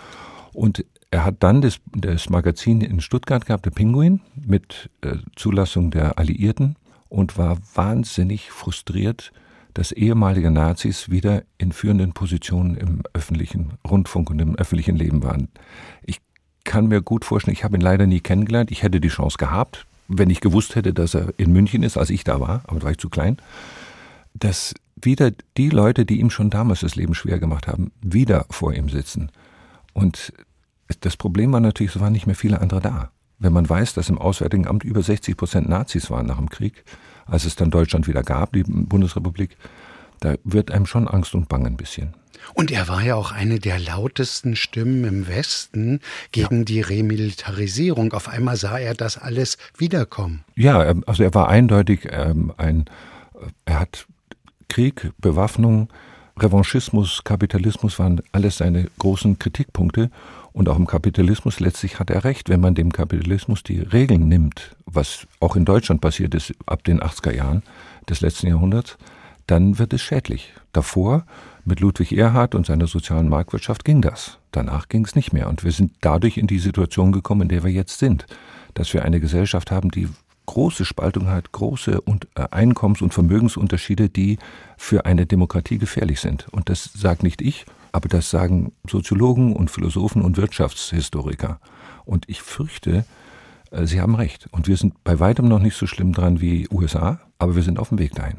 Und 0.53 0.83
er 1.11 1.23
hat 1.23 1.35
dann 1.39 1.61
das, 1.61 1.79
das 1.95 2.29
Magazin 2.29 2.81
in 2.81 2.99
Stuttgart 2.99 3.45
gehabt, 3.45 3.65
der 3.65 3.71
Pinguin, 3.71 4.21
mit 4.35 4.89
äh, 5.01 5.17
Zulassung 5.35 5.91
der 5.91 6.17
Alliierten 6.17 6.75
und 7.09 7.37
war 7.37 7.57
wahnsinnig 7.75 8.49
frustriert, 8.51 9.31
dass 9.73 9.91
ehemalige 9.91 10.49
Nazis 10.49 11.09
wieder 11.09 11.43
in 11.59 11.71
führenden 11.71 12.13
Positionen 12.13 12.75
im 12.75 13.03
öffentlichen 13.13 13.73
Rundfunk 13.87 14.31
und 14.31 14.39
im 14.39 14.55
öffentlichen 14.55 14.95
Leben 14.95 15.23
waren. 15.23 15.49
Ich 16.03 16.19
kann 16.63 16.87
mir 16.87 17.01
gut 17.01 17.23
vorstellen, 17.23 17.53
ich 17.53 17.63
habe 17.63 17.77
ihn 17.77 17.81
leider 17.81 18.07
nie 18.07 18.19
kennengelernt. 18.19 18.71
Ich 18.71 18.81
hätte 18.81 18.99
die 18.99 19.07
Chance 19.07 19.37
gehabt, 19.37 19.85
wenn 20.07 20.29
ich 20.29 20.41
gewusst 20.41 20.75
hätte, 20.75 20.93
dass 20.93 21.13
er 21.13 21.33
in 21.37 21.53
München 21.53 21.83
ist, 21.83 21.97
als 21.97 22.09
ich 22.09 22.23
da 22.23 22.39
war, 22.39 22.63
aber 22.65 22.79
da 22.79 22.85
war 22.85 22.91
ich 22.91 22.97
zu 22.97 23.09
klein, 23.09 23.37
dass 24.33 24.73
wieder 25.01 25.31
die 25.57 25.69
Leute, 25.69 26.05
die 26.05 26.19
ihm 26.19 26.29
schon 26.29 26.49
damals 26.49 26.81
das 26.81 26.95
Leben 26.95 27.13
schwer 27.13 27.39
gemacht 27.39 27.67
haben, 27.67 27.91
wieder 28.01 28.45
vor 28.49 28.73
ihm 28.73 28.89
sitzen. 28.89 29.31
Und 29.93 30.33
das 31.01 31.17
Problem 31.17 31.51
war 31.51 31.59
natürlich, 31.59 31.95
es 31.95 32.01
waren 32.01 32.13
nicht 32.13 32.27
mehr 32.27 32.35
viele 32.35 32.61
andere 32.61 32.81
da. 32.81 33.11
Wenn 33.39 33.53
man 33.53 33.69
weiß, 33.69 33.93
dass 33.93 34.09
im 34.09 34.17
Auswärtigen 34.17 34.67
Amt 34.67 34.83
über 34.83 35.03
60 35.03 35.37
Prozent 35.37 35.69
Nazis 35.69 36.09
waren 36.09 36.25
nach 36.25 36.37
dem 36.37 36.49
Krieg, 36.49 36.83
als 37.25 37.45
es 37.45 37.55
dann 37.55 37.69
Deutschland 37.69 38.07
wieder 38.07 38.23
gab, 38.23 38.53
die 38.53 38.63
Bundesrepublik, 38.63 39.57
da 40.19 40.35
wird 40.43 40.71
einem 40.71 40.87
schon 40.87 41.07
Angst 41.07 41.35
und 41.35 41.47
Bange 41.47 41.67
ein 41.67 41.77
bisschen. 41.77 42.15
Und 42.53 42.71
er 42.71 42.87
war 42.87 43.01
ja 43.01 43.15
auch 43.15 43.31
eine 43.31 43.59
der 43.59 43.79
lautesten 43.79 44.55
Stimmen 44.55 45.03
im 45.03 45.27
Westen 45.27 45.99
gegen 46.31 46.59
ja. 46.59 46.63
die 46.63 46.81
Remilitarisierung. 46.81 48.13
Auf 48.13 48.29
einmal 48.29 48.55
sah 48.55 48.77
er 48.77 48.93
das 48.93 49.17
alles 49.17 49.57
wiederkommen. 49.77 50.43
Ja, 50.55 50.79
also 51.05 51.23
er 51.23 51.33
war 51.33 51.49
eindeutig 51.49 52.07
ähm, 52.09 52.53
ein, 52.57 52.85
er 53.65 53.79
hat 53.79 54.07
Krieg, 54.67 55.11
Bewaffnung, 55.19 55.89
Revanchismus, 56.39 57.23
Kapitalismus 57.23 57.97
waren 57.99 58.21
alles 58.31 58.57
seine 58.57 58.89
großen 58.99 59.39
Kritikpunkte. 59.39 60.11
Und 60.53 60.69
auch 60.69 60.77
im 60.77 60.87
Kapitalismus 60.87 61.59
letztlich 61.59 61.99
hat 61.99 62.09
er 62.09 62.23
recht, 62.23 62.49
wenn 62.49 62.59
man 62.59 62.75
dem 62.75 62.91
Kapitalismus 62.91 63.63
die 63.63 63.79
Regeln 63.79 64.27
nimmt, 64.27 64.75
was 64.85 65.27
auch 65.39 65.55
in 65.55 65.65
Deutschland 65.65 66.01
passiert 66.01 66.33
ist 66.35 66.53
ab 66.65 66.83
den 66.83 66.99
80er 66.99 67.33
Jahren 67.33 67.63
des 68.09 68.21
letzten 68.21 68.47
Jahrhunderts, 68.47 68.97
dann 69.45 69.79
wird 69.79 69.93
es 69.93 70.01
schädlich. 70.01 70.53
Davor 70.73 71.25
mit 71.63 71.79
Ludwig 71.79 72.11
Erhard 72.11 72.55
und 72.55 72.65
seiner 72.65 72.87
sozialen 72.87 73.29
Marktwirtschaft 73.29 73.85
ging 73.85 74.01
das. 74.01 74.37
Danach 74.51 74.89
ging 74.89 75.05
es 75.05 75.15
nicht 75.15 75.33
mehr. 75.33 75.47
Und 75.47 75.63
wir 75.63 75.71
sind 75.71 75.91
dadurch 76.01 76.37
in 76.37 76.47
die 76.47 76.59
Situation 76.59 77.11
gekommen, 77.11 77.43
in 77.43 77.49
der 77.49 77.63
wir 77.63 77.71
jetzt 77.71 77.99
sind. 77.99 78.25
Dass 78.73 78.93
wir 78.93 79.03
eine 79.03 79.19
Gesellschaft 79.19 79.71
haben, 79.71 79.89
die 79.91 80.09
große 80.47 80.85
Spaltung 80.85 81.27
hat, 81.27 81.51
große 81.51 82.01
äh, 82.35 82.41
Einkommens- 82.49 83.03
und 83.03 83.13
Vermögensunterschiede, 83.13 84.09
die 84.09 84.39
für 84.75 85.05
eine 85.05 85.27
Demokratie 85.27 85.77
gefährlich 85.77 86.19
sind. 86.19 86.47
Und 86.51 86.69
das 86.69 86.89
sagt 86.93 87.21
nicht 87.21 87.41
ich, 87.41 87.65
aber 87.91 88.09
das 88.09 88.31
sagen 88.31 88.71
Soziologen 88.89 89.55
und 89.55 89.69
Philosophen 89.69 90.23
und 90.23 90.37
Wirtschaftshistoriker. 90.37 91.59
Und 92.05 92.27
ich 92.27 92.41
fürchte, 92.41 93.05
äh, 93.71 93.85
Sie 93.85 94.01
haben 94.01 94.15
recht. 94.15 94.47
Und 94.51 94.67
wir 94.67 94.77
sind 94.77 95.03
bei 95.03 95.19
weitem 95.19 95.47
noch 95.47 95.59
nicht 95.59 95.77
so 95.77 95.85
schlimm 95.85 96.13
dran 96.13 96.41
wie 96.41 96.67
USA, 96.71 97.19
aber 97.37 97.55
wir 97.55 97.63
sind 97.63 97.77
auf 97.77 97.89
dem 97.89 97.99
Weg 97.99 98.15
dahin. 98.15 98.37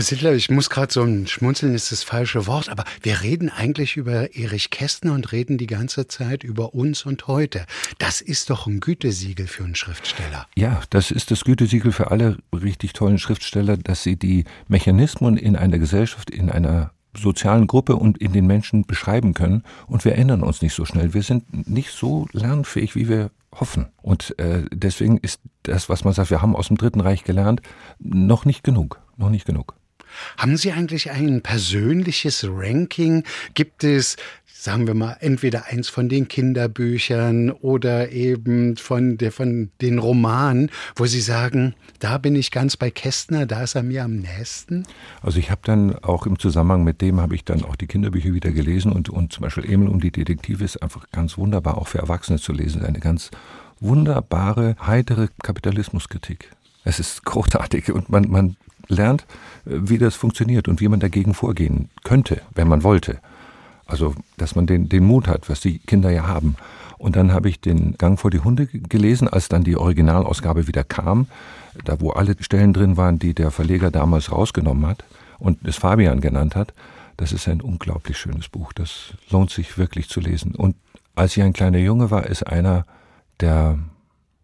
Herr 0.00 0.06
Sittler, 0.06 0.32
ich 0.32 0.48
muss 0.48 0.70
gerade 0.70 0.90
so 0.90 1.02
ein 1.02 1.26
Schmunzeln 1.26 1.74
ist 1.74 1.92
das 1.92 2.02
falsche 2.02 2.46
Wort, 2.46 2.70
aber 2.70 2.84
wir 3.02 3.20
reden 3.20 3.50
eigentlich 3.50 3.98
über 3.98 4.34
Erich 4.34 4.70
Kästner 4.70 5.12
und 5.12 5.30
reden 5.30 5.58
die 5.58 5.66
ganze 5.66 6.08
Zeit 6.08 6.42
über 6.42 6.72
uns 6.72 7.04
und 7.04 7.26
heute. 7.26 7.66
Das 7.98 8.22
ist 8.22 8.48
doch 8.48 8.66
ein 8.66 8.80
Gütesiegel 8.80 9.46
für 9.46 9.62
einen 9.62 9.74
Schriftsteller. 9.74 10.46
Ja, 10.56 10.80
das 10.88 11.10
ist 11.10 11.30
das 11.30 11.44
Gütesiegel 11.44 11.92
für 11.92 12.10
alle 12.10 12.38
richtig 12.50 12.94
tollen 12.94 13.18
Schriftsteller, 13.18 13.76
dass 13.76 14.02
sie 14.02 14.16
die 14.16 14.44
Mechanismen 14.68 15.36
in 15.36 15.54
einer 15.54 15.78
Gesellschaft, 15.78 16.30
in 16.30 16.48
einer 16.48 16.92
sozialen 17.14 17.66
Gruppe 17.66 17.96
und 17.96 18.16
in 18.16 18.32
den 18.32 18.46
Menschen 18.46 18.86
beschreiben 18.86 19.34
können. 19.34 19.64
Und 19.86 20.06
wir 20.06 20.14
ändern 20.14 20.42
uns 20.42 20.62
nicht 20.62 20.72
so 20.72 20.86
schnell. 20.86 21.12
Wir 21.12 21.22
sind 21.22 21.68
nicht 21.68 21.90
so 21.90 22.26
lernfähig, 22.32 22.96
wie 22.96 23.10
wir 23.10 23.32
hoffen. 23.54 23.88
Und 24.00 24.38
äh, 24.38 24.62
deswegen 24.72 25.18
ist 25.18 25.42
das, 25.64 25.90
was 25.90 26.04
man 26.04 26.14
sagt, 26.14 26.30
wir 26.30 26.40
haben 26.40 26.56
aus 26.56 26.68
dem 26.68 26.78
Dritten 26.78 27.00
Reich 27.00 27.22
gelernt, 27.22 27.60
noch 27.98 28.46
nicht 28.46 28.64
genug. 28.64 28.98
Noch 29.18 29.28
nicht 29.28 29.44
genug. 29.44 29.74
Haben 30.36 30.56
Sie 30.56 30.72
eigentlich 30.72 31.10
ein 31.10 31.40
persönliches 31.42 32.46
Ranking? 32.48 33.24
Gibt 33.54 33.84
es 33.84 34.16
sagen 34.60 34.86
wir 34.86 34.94
mal, 34.94 35.16
entweder 35.20 35.66
eins 35.66 35.88
von 35.88 36.10
den 36.10 36.28
Kinderbüchern 36.28 37.50
oder 37.50 38.12
eben 38.12 38.76
von, 38.76 39.16
der, 39.16 39.32
von 39.32 39.70
den 39.80 39.98
Romanen, 39.98 40.70
wo 40.96 41.06
Sie 41.06 41.22
sagen, 41.22 41.74
da 41.98 42.18
bin 42.18 42.36
ich 42.36 42.50
ganz 42.50 42.76
bei 42.76 42.90
Kästner, 42.90 43.46
da 43.46 43.62
ist 43.62 43.74
er 43.74 43.82
mir 43.82 44.04
am 44.04 44.16
nächsten? 44.16 44.84
Also 45.22 45.38
ich 45.38 45.50
habe 45.50 45.62
dann 45.64 45.98
auch 46.00 46.26
im 46.26 46.38
Zusammenhang 46.38 46.84
mit 46.84 47.00
dem 47.00 47.20
habe 47.20 47.34
ich 47.34 47.44
dann 47.44 47.64
auch 47.64 47.74
die 47.74 47.86
Kinderbücher 47.86 48.34
wieder 48.34 48.50
gelesen 48.50 48.92
und, 48.92 49.08
und 49.08 49.32
zum 49.32 49.44
Beispiel 49.44 49.64
Emil 49.64 49.88
und 49.88 50.04
die 50.04 50.10
Detektive 50.10 50.62
ist 50.62 50.82
einfach 50.82 51.06
ganz 51.10 51.38
wunderbar, 51.38 51.78
auch 51.78 51.88
für 51.88 51.98
Erwachsene 51.98 52.38
zu 52.38 52.52
lesen. 52.52 52.84
Eine 52.84 53.00
ganz 53.00 53.30
wunderbare, 53.80 54.76
heitere 54.86 55.28
Kapitalismuskritik. 55.42 56.50
Es 56.84 57.00
ist 57.00 57.24
großartig 57.24 57.92
und 57.92 58.10
man, 58.10 58.28
man 58.30 58.56
lernt, 58.90 59.22
äh, 59.66 59.70
wie 59.80 59.98
das 59.98 60.14
funktioniert 60.14 60.68
und 60.68 60.80
wie 60.80 60.88
man 60.88 61.00
dagegen 61.00 61.34
vorgehen 61.34 61.88
könnte, 62.04 62.42
wenn 62.54 62.68
man 62.68 62.82
wollte. 62.82 63.18
Also, 63.86 64.14
dass 64.36 64.54
man 64.54 64.66
den, 64.66 64.88
den 64.88 65.04
Mut 65.04 65.26
hat, 65.26 65.48
was 65.48 65.60
die 65.60 65.78
Kinder 65.78 66.10
ja 66.10 66.26
haben. 66.26 66.56
Und 66.98 67.16
dann 67.16 67.32
habe 67.32 67.48
ich 67.48 67.60
den 67.60 67.96
Gang 67.96 68.20
vor 68.20 68.30
die 68.30 68.40
Hunde 68.40 68.66
gelesen, 68.66 69.26
als 69.26 69.48
dann 69.48 69.64
die 69.64 69.76
Originalausgabe 69.76 70.66
wieder 70.66 70.84
kam, 70.84 71.26
da 71.84 72.00
wo 72.00 72.10
alle 72.10 72.36
Stellen 72.40 72.72
drin 72.72 72.96
waren, 72.96 73.18
die 73.18 73.34
der 73.34 73.50
Verleger 73.50 73.90
damals 73.90 74.30
rausgenommen 74.30 74.86
hat 74.86 75.04
und 75.38 75.66
es 75.66 75.76
Fabian 75.76 76.20
genannt 76.20 76.54
hat. 76.54 76.74
Das 77.16 77.32
ist 77.32 77.48
ein 77.48 77.62
unglaublich 77.62 78.16
schönes 78.18 78.48
Buch. 78.48 78.72
Das 78.72 79.14
lohnt 79.30 79.50
sich 79.50 79.76
wirklich 79.76 80.08
zu 80.08 80.20
lesen. 80.20 80.54
Und 80.54 80.76
als 81.14 81.36
ich 81.36 81.42
ein 81.42 81.52
kleiner 81.52 81.78
Junge 81.78 82.10
war, 82.10 82.26
ist 82.26 82.46
einer 82.46 82.86
der 83.40 83.78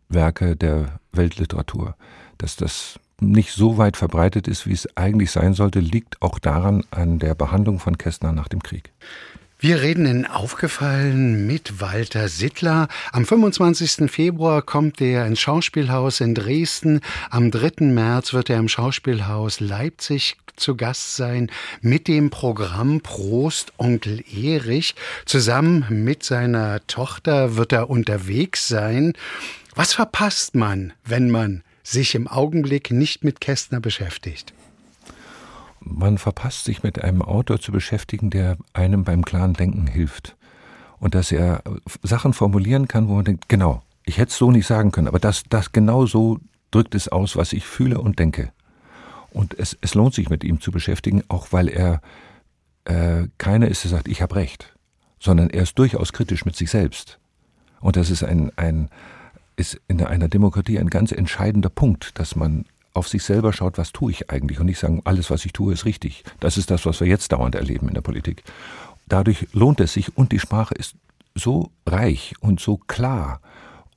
Werke 0.09 0.57
der 0.57 0.99
Weltliteratur, 1.13 1.95
dass 2.39 2.57
das 2.57 2.99
nicht 3.21 3.53
so 3.53 3.79
weit 3.79 3.97
verbreitet 3.97 4.49
ist, 4.49 4.67
wie 4.67 4.73
es 4.73 4.97
eigentlich 4.97 5.31
sein 5.31 5.55
sollte, 5.55 5.81
liegt 5.81 6.21
auch 6.23 6.39
daran 6.39 6.85
an 6.91 7.19
der 7.19 7.35
Behandlung 7.35 7.79
von 7.79 7.99
Kästner 7.99 8.33
nach 8.33 8.49
dem 8.49 8.63
Krieg. 8.63 8.93
Wir 9.59 9.81
reden 9.81 10.05
in 10.05 10.27
Aufgefallen 10.27 11.47
mit 11.47 11.81
Walter 11.81 12.29
Sittler. 12.29 12.89
Am 13.13 13.25
25. 13.25 14.11
Februar 14.11 14.61
kommt 14.61 15.01
er 15.01 15.27
ins 15.27 15.41
Schauspielhaus 15.41 16.21
in 16.21 16.35
Dresden. 16.35 17.01
Am 17.31 17.51
3. 17.51 17.87
März 17.87 18.35
wird 18.35 18.51
er 18.51 18.59
im 18.59 18.69
Schauspielhaus 18.69 19.61
Leipzig 19.61 20.37
zu 20.57 20.77
Gast 20.77 21.17
sein 21.17 21.51
mit 21.81 22.07
dem 22.07 22.29
Programm 22.29 23.01
Prost 23.01 23.73
Onkel 23.79 24.23
Erich. 24.31 24.95
Zusammen 25.25 25.87
mit 25.89 26.23
seiner 26.23 26.87
Tochter 26.87 27.57
wird 27.57 27.73
er 27.73 27.89
unterwegs 27.89 28.69
sein. 28.69 29.15
Was 29.75 29.95
verpasst 29.95 30.55
man, 30.55 30.93
wenn 31.05 31.31
man 31.31 31.63
sich 31.87 32.17
im 32.17 32.27
Augenblick 32.27 32.91
nicht 32.91 33.23
mit 33.23 33.41
Kästner 33.41 33.81
beschäftigt? 33.81 34.53
Man 35.81 36.19
verpasst 36.19 36.65
sich 36.65 36.83
mit 36.83 37.03
einem 37.03 37.23
Autor 37.23 37.61
zu 37.61 37.71
beschäftigen, 37.71 38.29
der 38.31 38.59
einem 38.73 39.05
beim 39.05 39.25
klaren 39.25 39.55
Denken 39.55 39.87
hilft. 39.87 40.35
Und 40.99 41.15
dass 41.15 41.31
er 41.31 41.63
Sachen 42.03 42.33
formulieren 42.33 42.89
kann, 42.89 43.09
wo 43.09 43.15
man 43.15 43.25
denkt, 43.25 43.49
genau, 43.49 43.83
ich 44.05 44.19
hätte 44.19 44.31
es 44.31 44.39
so 44.39 44.51
nicht 44.51 44.67
sagen 44.67 44.91
können, 44.91 45.07
aber 45.07 45.21
das, 45.21 45.45
das 45.49 45.71
genau 45.71 46.07
so 46.07 46.41
drückt 46.73 46.95
es 46.95 47.09
aus, 47.09 47.37
was 47.37 47.53
ich 47.53 47.65
fühle 47.65 48.01
und 48.01 48.19
denke. 48.19 48.53
Und 49.31 49.57
es, 49.59 49.79
es 49.81 49.95
lohnt 49.95 50.15
sich 50.15 50.29
mit 50.29 50.43
ihm 50.43 50.61
zu 50.61 50.73
beschäftigen, 50.73 51.23
auch 51.29 51.49
weil 51.53 51.69
er 51.69 52.01
äh, 52.85 53.29
keiner 53.39 53.69
ist, 53.69 53.85
der 53.85 53.91
sagt, 53.93 54.09
ich 54.09 54.23
habe 54.23 54.35
recht, 54.35 54.75
sondern 55.21 55.51
er 55.51 55.63
ist 55.63 55.79
durchaus 55.79 56.13
kritisch 56.13 56.45
mit 56.45 56.57
sich 56.57 56.71
selbst. 56.71 57.19
Und 57.81 57.97
das 57.97 58.11
ist 58.11 58.25
ein, 58.25 58.51
ein, 58.57 58.89
ist 59.57 59.81
in 59.89 60.03
einer 60.05 60.29
Demokratie 60.29 60.79
ein 60.79 60.91
ganz 60.91 61.13
entscheidender 61.13 61.71
Punkt, 61.71 62.19
dass 62.19 62.37
man 62.37 62.67
auf 62.93 63.09
sich 63.09 63.23
selber 63.23 63.53
schaut, 63.53 63.79
was 63.79 63.93
tue 63.93 64.11
ich 64.11 64.31
eigentlich 64.31 64.59
und 64.59 64.67
nicht 64.67 64.79
sagen, 64.79 65.03
alles, 65.05 65.31
was 65.31 65.45
ich 65.45 65.53
tue, 65.53 65.73
ist 65.73 65.85
richtig. 65.85 66.25
Das 66.41 66.57
ist 66.57 66.71
das, 66.71 66.87
was 66.87 67.01
wir 67.01 67.07
jetzt 67.07 67.33
dauernd 67.33 67.55
erleben 67.55 67.89
in 67.89 67.95
der 67.95 68.01
Politik. 68.01 68.43
Dadurch 69.09 69.49
lohnt 69.53 69.81
es 69.81 69.93
sich 69.93 70.17
und 70.17 70.33
die 70.33 70.39
Sprache 70.39 70.75
ist 70.75 70.97
so 71.35 71.71
reich 71.87 72.35
und 72.41 72.61
so 72.61 72.79
klar 72.79 73.41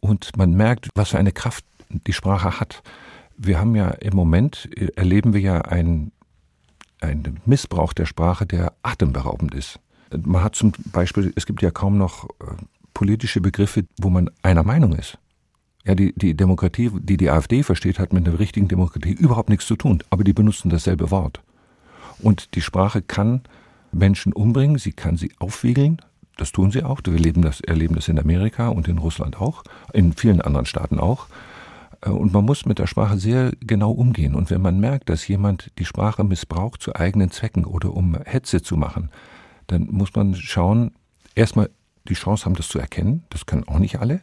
und 0.02 0.38
man 0.38 0.54
merkt, 0.54 0.90
was 0.96 1.10
für 1.10 1.18
eine 1.18 1.32
Kraft 1.32 1.66
die 1.90 2.14
Sprache 2.14 2.60
hat. 2.60 2.84
wir 3.38 3.58
haben 3.58 3.76
ja 3.76 3.90
im 3.90 4.16
Moment, 4.16 4.70
äh, 4.76 4.90
erleben 4.96 5.34
wir 5.34 5.42
ja 5.42 5.62
einen, 5.62 6.12
einen 7.00 7.40
Missbrauch 7.46 7.94
der 7.94 8.06
Sprache, 8.06 8.46
der 8.46 8.74
atemberaubend 8.84 9.56
ist. 9.56 9.80
Man 10.12 10.44
hat 10.44 10.56
zum 10.56 10.74
Beispiel, 10.92 11.32
es 11.36 11.46
gibt 11.46 11.62
ja 11.62 11.72
kaum 11.72 11.98
noch 11.98 12.26
äh, 12.26 12.46
politische 12.94 13.40
Begriffe, 13.40 13.86
wo 13.98 14.10
man 14.10 14.30
einer 14.42 14.64
Meinung 14.64 14.94
ist. 14.94 15.18
Ja, 15.90 15.96
die, 15.96 16.14
die 16.16 16.36
Demokratie, 16.36 16.92
die 16.94 17.18
die 17.18 17.32
AfD 17.32 17.64
versteht, 17.64 17.98
hat 17.98 18.14
mit 18.14 18.28
einer 18.28 18.38
richtigen 18.38 18.68
Demokratie 18.68 19.14
überhaupt 19.14 19.50
nichts 19.50 19.66
zu 19.66 19.76
tun, 19.76 20.04
aber 20.12 20.24
die 20.24 20.34
benutzen 20.34 20.70
dasselbe 20.70 21.10
Wort. 21.10 21.42
Und 22.20 22.54
die 22.54 22.62
Sprache 22.62 23.02
kann 23.02 23.42
Menschen 23.92 24.32
umbringen, 24.32 24.78
sie 24.78 24.92
kann 24.92 25.18
sie 25.18 25.32
aufwiegeln, 25.40 26.00
das 26.38 26.52
tun 26.52 26.70
sie 26.70 26.84
auch. 26.84 27.02
Wir 27.06 27.14
erleben 27.14 27.42
das, 27.42 27.62
erleben 27.62 27.96
das 27.96 28.08
in 28.08 28.20
Amerika 28.20 28.68
und 28.68 28.88
in 28.88 29.00
Russland 29.00 29.42
auch, 29.42 29.64
in 29.92 30.14
vielen 30.14 30.42
anderen 30.42 30.68
Staaten 30.68 31.00
auch. 31.00 31.26
Äh, 32.02 32.12
und 32.12 32.34
man 32.34 32.46
muss 32.46 32.68
mit 32.68 32.78
der 32.78 32.86
Sprache 32.86 33.18
sehr 33.18 33.54
genau 33.60 33.90
umgehen. 33.90 34.36
Und 34.36 34.52
wenn 34.52 34.62
man 34.62 34.80
merkt, 34.80 35.10
dass 35.10 35.28
jemand 35.28 35.72
die 35.80 35.86
Sprache 35.86 36.24
missbraucht 36.24 36.84
zu 36.84 36.96
eigenen 36.96 37.32
Zwecken 37.32 37.66
oder 37.66 37.96
um 37.96 38.16
Hetze 38.26 38.62
zu 38.62 38.78
machen, 38.78 39.10
dann 39.66 39.88
muss 39.90 40.14
man 40.14 40.36
schauen, 40.36 40.92
erstmal 41.34 41.72
die 42.08 42.14
Chance 42.14 42.46
haben, 42.46 42.54
das 42.54 42.68
zu 42.68 42.78
erkennen. 42.78 43.24
Das 43.32 43.48
können 43.48 43.68
auch 43.68 43.80
nicht 43.80 44.00
alle. 44.00 44.22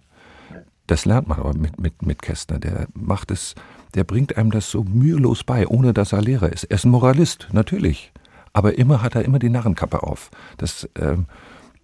Das 0.86 1.04
lernt 1.04 1.28
man 1.28 1.38
aber 1.38 1.54
mit, 1.54 1.80
mit, 1.80 2.02
mit 2.02 2.22
Kästner. 2.22 2.58
Der 2.58 2.86
macht 2.94 3.30
es, 3.30 3.54
der 3.94 4.04
bringt 4.04 4.36
einem 4.36 4.50
das 4.50 4.70
so 4.70 4.84
mühelos 4.84 5.44
bei, 5.44 5.66
ohne 5.66 5.92
dass 5.92 6.12
er 6.12 6.22
Lehrer 6.22 6.52
ist. 6.52 6.64
Er 6.64 6.76
ist 6.76 6.84
ein 6.84 6.90
Moralist, 6.90 7.48
natürlich. 7.52 8.12
Aber 8.52 8.78
immer 8.78 9.02
hat 9.02 9.14
er 9.14 9.24
immer 9.24 9.38
die 9.38 9.50
Narrenkappe 9.50 10.02
auf. 10.02 10.30
Das, 10.56 10.88
ähm, 10.98 11.26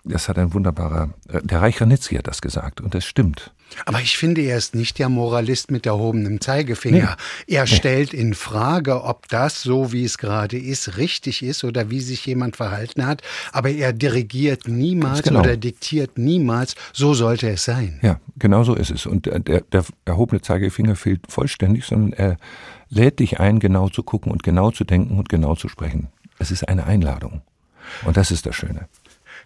das 0.05 0.29
hat 0.29 0.39
ein 0.39 0.55
wunderbarer, 0.55 1.11
äh, 1.29 1.43
der 1.43 1.61
Reich 1.61 1.81
Ranitzky 1.81 2.17
hat 2.17 2.27
das 2.27 2.41
gesagt 2.41 2.81
und 2.81 2.95
das 2.95 3.05
stimmt. 3.05 3.53
Aber 3.87 4.01
ich 4.01 4.17
finde, 4.17 4.43
er 4.43 4.57
ist 4.57 4.75
nicht 4.75 4.99
der 4.99 5.09
Moralist 5.09 5.71
mit 5.71 5.87
erhobenem 5.87 6.41
Zeigefinger. 6.41 7.17
Nee. 7.47 7.55
Er 7.55 7.63
nee. 7.63 7.69
stellt 7.69 8.15
in 8.15 8.35
Frage, 8.35 9.05
ob 9.05 9.29
das, 9.29 9.63
so 9.63 9.93
wie 9.93 10.05
es 10.05 10.19
gerade 10.19 10.59
ist, 10.59 10.97
richtig 10.97 11.43
ist 11.43 11.65
oder 11.65 11.91
wie 11.91 12.01
sich 12.01 12.25
jemand 12.27 12.57
verhalten 12.57 13.07
hat. 13.07 13.23
Aber 13.53 13.71
er 13.71 13.93
dirigiert 13.93 14.69
niemals 14.69 15.23
genau. 15.23 15.41
oder 15.41 15.57
diktiert 15.57 16.19
niemals, 16.19 16.75
so 16.93 17.15
sollte 17.15 17.49
es 17.51 17.65
sein. 17.65 17.99
Ja, 18.03 18.21
genau 18.39 18.65
so 18.65 18.75
ist 18.75 18.91
es. 18.91 19.07
Und 19.07 19.27
der, 19.27 19.61
der 19.61 19.85
erhobene 20.05 20.41
Zeigefinger 20.41 20.97
fehlt 20.97 21.21
vollständig, 21.29 21.85
sondern 21.87 22.13
er 22.13 22.37
lädt 22.89 23.21
dich 23.21 23.41
ein, 23.41 23.59
genau 23.59 23.89
zu 23.89 24.03
gucken 24.03 24.31
und 24.31 24.43
genau 24.43 24.71
zu 24.71 24.85
denken 24.85 25.19
und 25.19 25.29
genau 25.29 25.55
zu 25.55 25.69
sprechen. 25.69 26.09
Es 26.39 26.51
ist 26.51 26.69
eine 26.69 26.85
Einladung. 26.87 27.43
Und 28.05 28.17
das 28.17 28.31
ist 28.31 28.47
das 28.47 28.55
Schöne. 28.55 28.89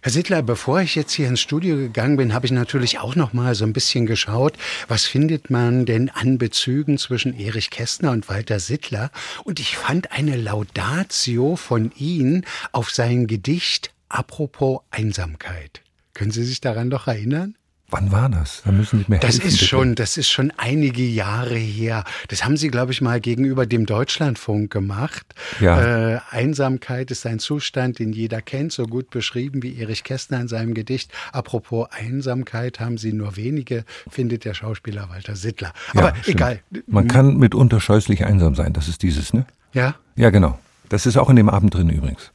Herr 0.03 0.11
Sittler, 0.11 0.43
bevor 0.43 0.81
ich 0.81 0.93
jetzt 0.93 1.13
hier 1.13 1.27
ins 1.27 1.39
Studio 1.41 1.75
gegangen 1.75 2.17
bin, 2.17 2.33
habe 2.33 2.45
ich 2.45 2.51
natürlich 2.51 2.99
auch 2.99 3.15
noch 3.15 3.33
mal 3.33 3.55
so 3.55 3.65
ein 3.65 3.73
bisschen 3.73 4.05
geschaut, 4.05 4.53
was 4.87 5.05
findet 5.05 5.49
man 5.49 5.87
denn 5.87 6.09
an 6.09 6.37
Bezügen 6.37 6.99
zwischen 6.99 7.37
Erich 7.37 7.71
Kästner 7.71 8.11
und 8.11 8.29
Walter 8.29 8.59
Sittler? 8.59 9.09
Und 9.43 9.59
ich 9.59 9.75
fand 9.75 10.11
eine 10.11 10.35
Laudatio 10.35 11.55
von 11.55 11.91
Ihnen 11.97 12.45
auf 12.71 12.91
sein 12.91 13.25
Gedicht 13.25 13.91
Apropos 14.07 14.81
Einsamkeit. 14.91 15.81
Können 16.13 16.31
Sie 16.31 16.43
sich 16.43 16.61
daran 16.61 16.89
noch 16.89 17.07
erinnern? 17.07 17.55
Wann 17.89 18.11
war 18.11 18.27
das? 18.27 18.63
Da 18.65 18.73
müssen 18.73 18.99
Sie 18.99 19.05
mir 19.07 19.19
Das 19.19 19.35
helfen, 19.35 19.47
ist 19.47 19.65
schon, 19.65 19.95
das 19.95 20.17
ist 20.17 20.29
schon 20.29 20.51
einige 20.57 21.03
Jahre 21.03 21.55
her. 21.55 22.03
Das 22.27 22.43
haben 22.43 22.57
Sie, 22.57 22.67
glaube 22.67 22.91
ich, 22.91 22.99
mal 22.99 23.21
gegenüber 23.21 23.65
dem 23.65 23.85
Deutschlandfunk 23.85 24.69
gemacht. 24.71 25.25
Ja. 25.61 26.15
Äh, 26.15 26.19
Einsamkeit 26.29 27.11
ist 27.11 27.25
ein 27.25 27.39
Zustand, 27.39 27.99
den 27.99 28.11
jeder 28.11 28.41
kennt, 28.41 28.73
so 28.73 28.87
gut 28.87 29.09
beschrieben 29.09 29.63
wie 29.63 29.79
Erich 29.79 30.03
Kästner 30.03 30.41
in 30.41 30.49
seinem 30.49 30.73
Gedicht. 30.73 31.13
Apropos 31.31 31.87
Einsamkeit 31.91 32.81
haben 32.81 32.97
Sie 32.97 33.13
nur 33.13 33.37
wenige, 33.37 33.85
findet 34.09 34.43
der 34.43 34.53
Schauspieler 34.53 35.07
Walter 35.09 35.37
Sittler. 35.37 35.71
Aber 35.93 36.09
ja, 36.09 36.15
egal. 36.25 36.59
Man 36.87 37.07
kann 37.07 37.37
mitunter 37.37 37.79
scheußlich 37.79 38.25
einsam 38.25 38.53
sein. 38.55 38.73
Das 38.73 38.89
ist 38.89 39.01
dieses, 39.01 39.33
ne? 39.33 39.45
Ja. 39.71 39.95
Ja, 40.17 40.29
genau. 40.29 40.59
Das 40.89 41.05
ist 41.05 41.15
auch 41.15 41.29
in 41.29 41.37
dem 41.37 41.47
Abend 41.47 41.73
drin 41.73 41.89
übrigens. 41.89 42.31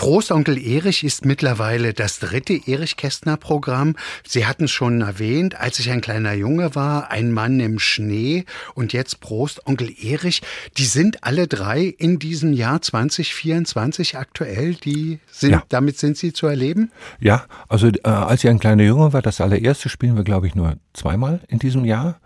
Prost 0.00 0.32
Onkel 0.32 0.56
Erich 0.56 1.04
ist 1.04 1.26
mittlerweile 1.26 1.92
das 1.92 2.20
dritte 2.20 2.54
Erich 2.54 2.96
Kästner 2.96 3.36
Programm. 3.36 3.96
Sie 4.26 4.46
hatten 4.46 4.64
es 4.64 4.70
schon 4.70 5.02
erwähnt, 5.02 5.60
als 5.60 5.78
ich 5.78 5.90
ein 5.90 6.00
kleiner 6.00 6.32
Junge 6.32 6.74
war, 6.74 7.10
ein 7.10 7.32
Mann 7.32 7.60
im 7.60 7.78
Schnee 7.78 8.46
und 8.72 8.94
jetzt 8.94 9.20
Prost 9.20 9.66
Onkel 9.66 9.92
Erich. 10.02 10.40
Die 10.78 10.86
sind 10.86 11.22
alle 11.22 11.46
drei 11.48 11.82
in 11.82 12.18
diesem 12.18 12.54
Jahr 12.54 12.80
2024 12.80 14.16
aktuell. 14.16 14.72
Die 14.72 15.18
sind, 15.30 15.50
ja. 15.50 15.62
damit 15.68 15.98
sind 15.98 16.16
sie 16.16 16.32
zu 16.32 16.46
erleben? 16.46 16.90
Ja, 17.20 17.44
also 17.68 17.88
äh, 17.88 18.00
als 18.08 18.42
ich 18.42 18.48
ein 18.48 18.58
kleiner 18.58 18.84
Junge 18.84 19.12
war, 19.12 19.20
das 19.20 19.38
allererste 19.42 19.90
spielen 19.90 20.16
wir 20.16 20.24
glaube 20.24 20.46
ich 20.46 20.54
nur 20.54 20.78
zweimal 20.94 21.40
in 21.48 21.58
diesem 21.58 21.84
Jahr 21.84 22.18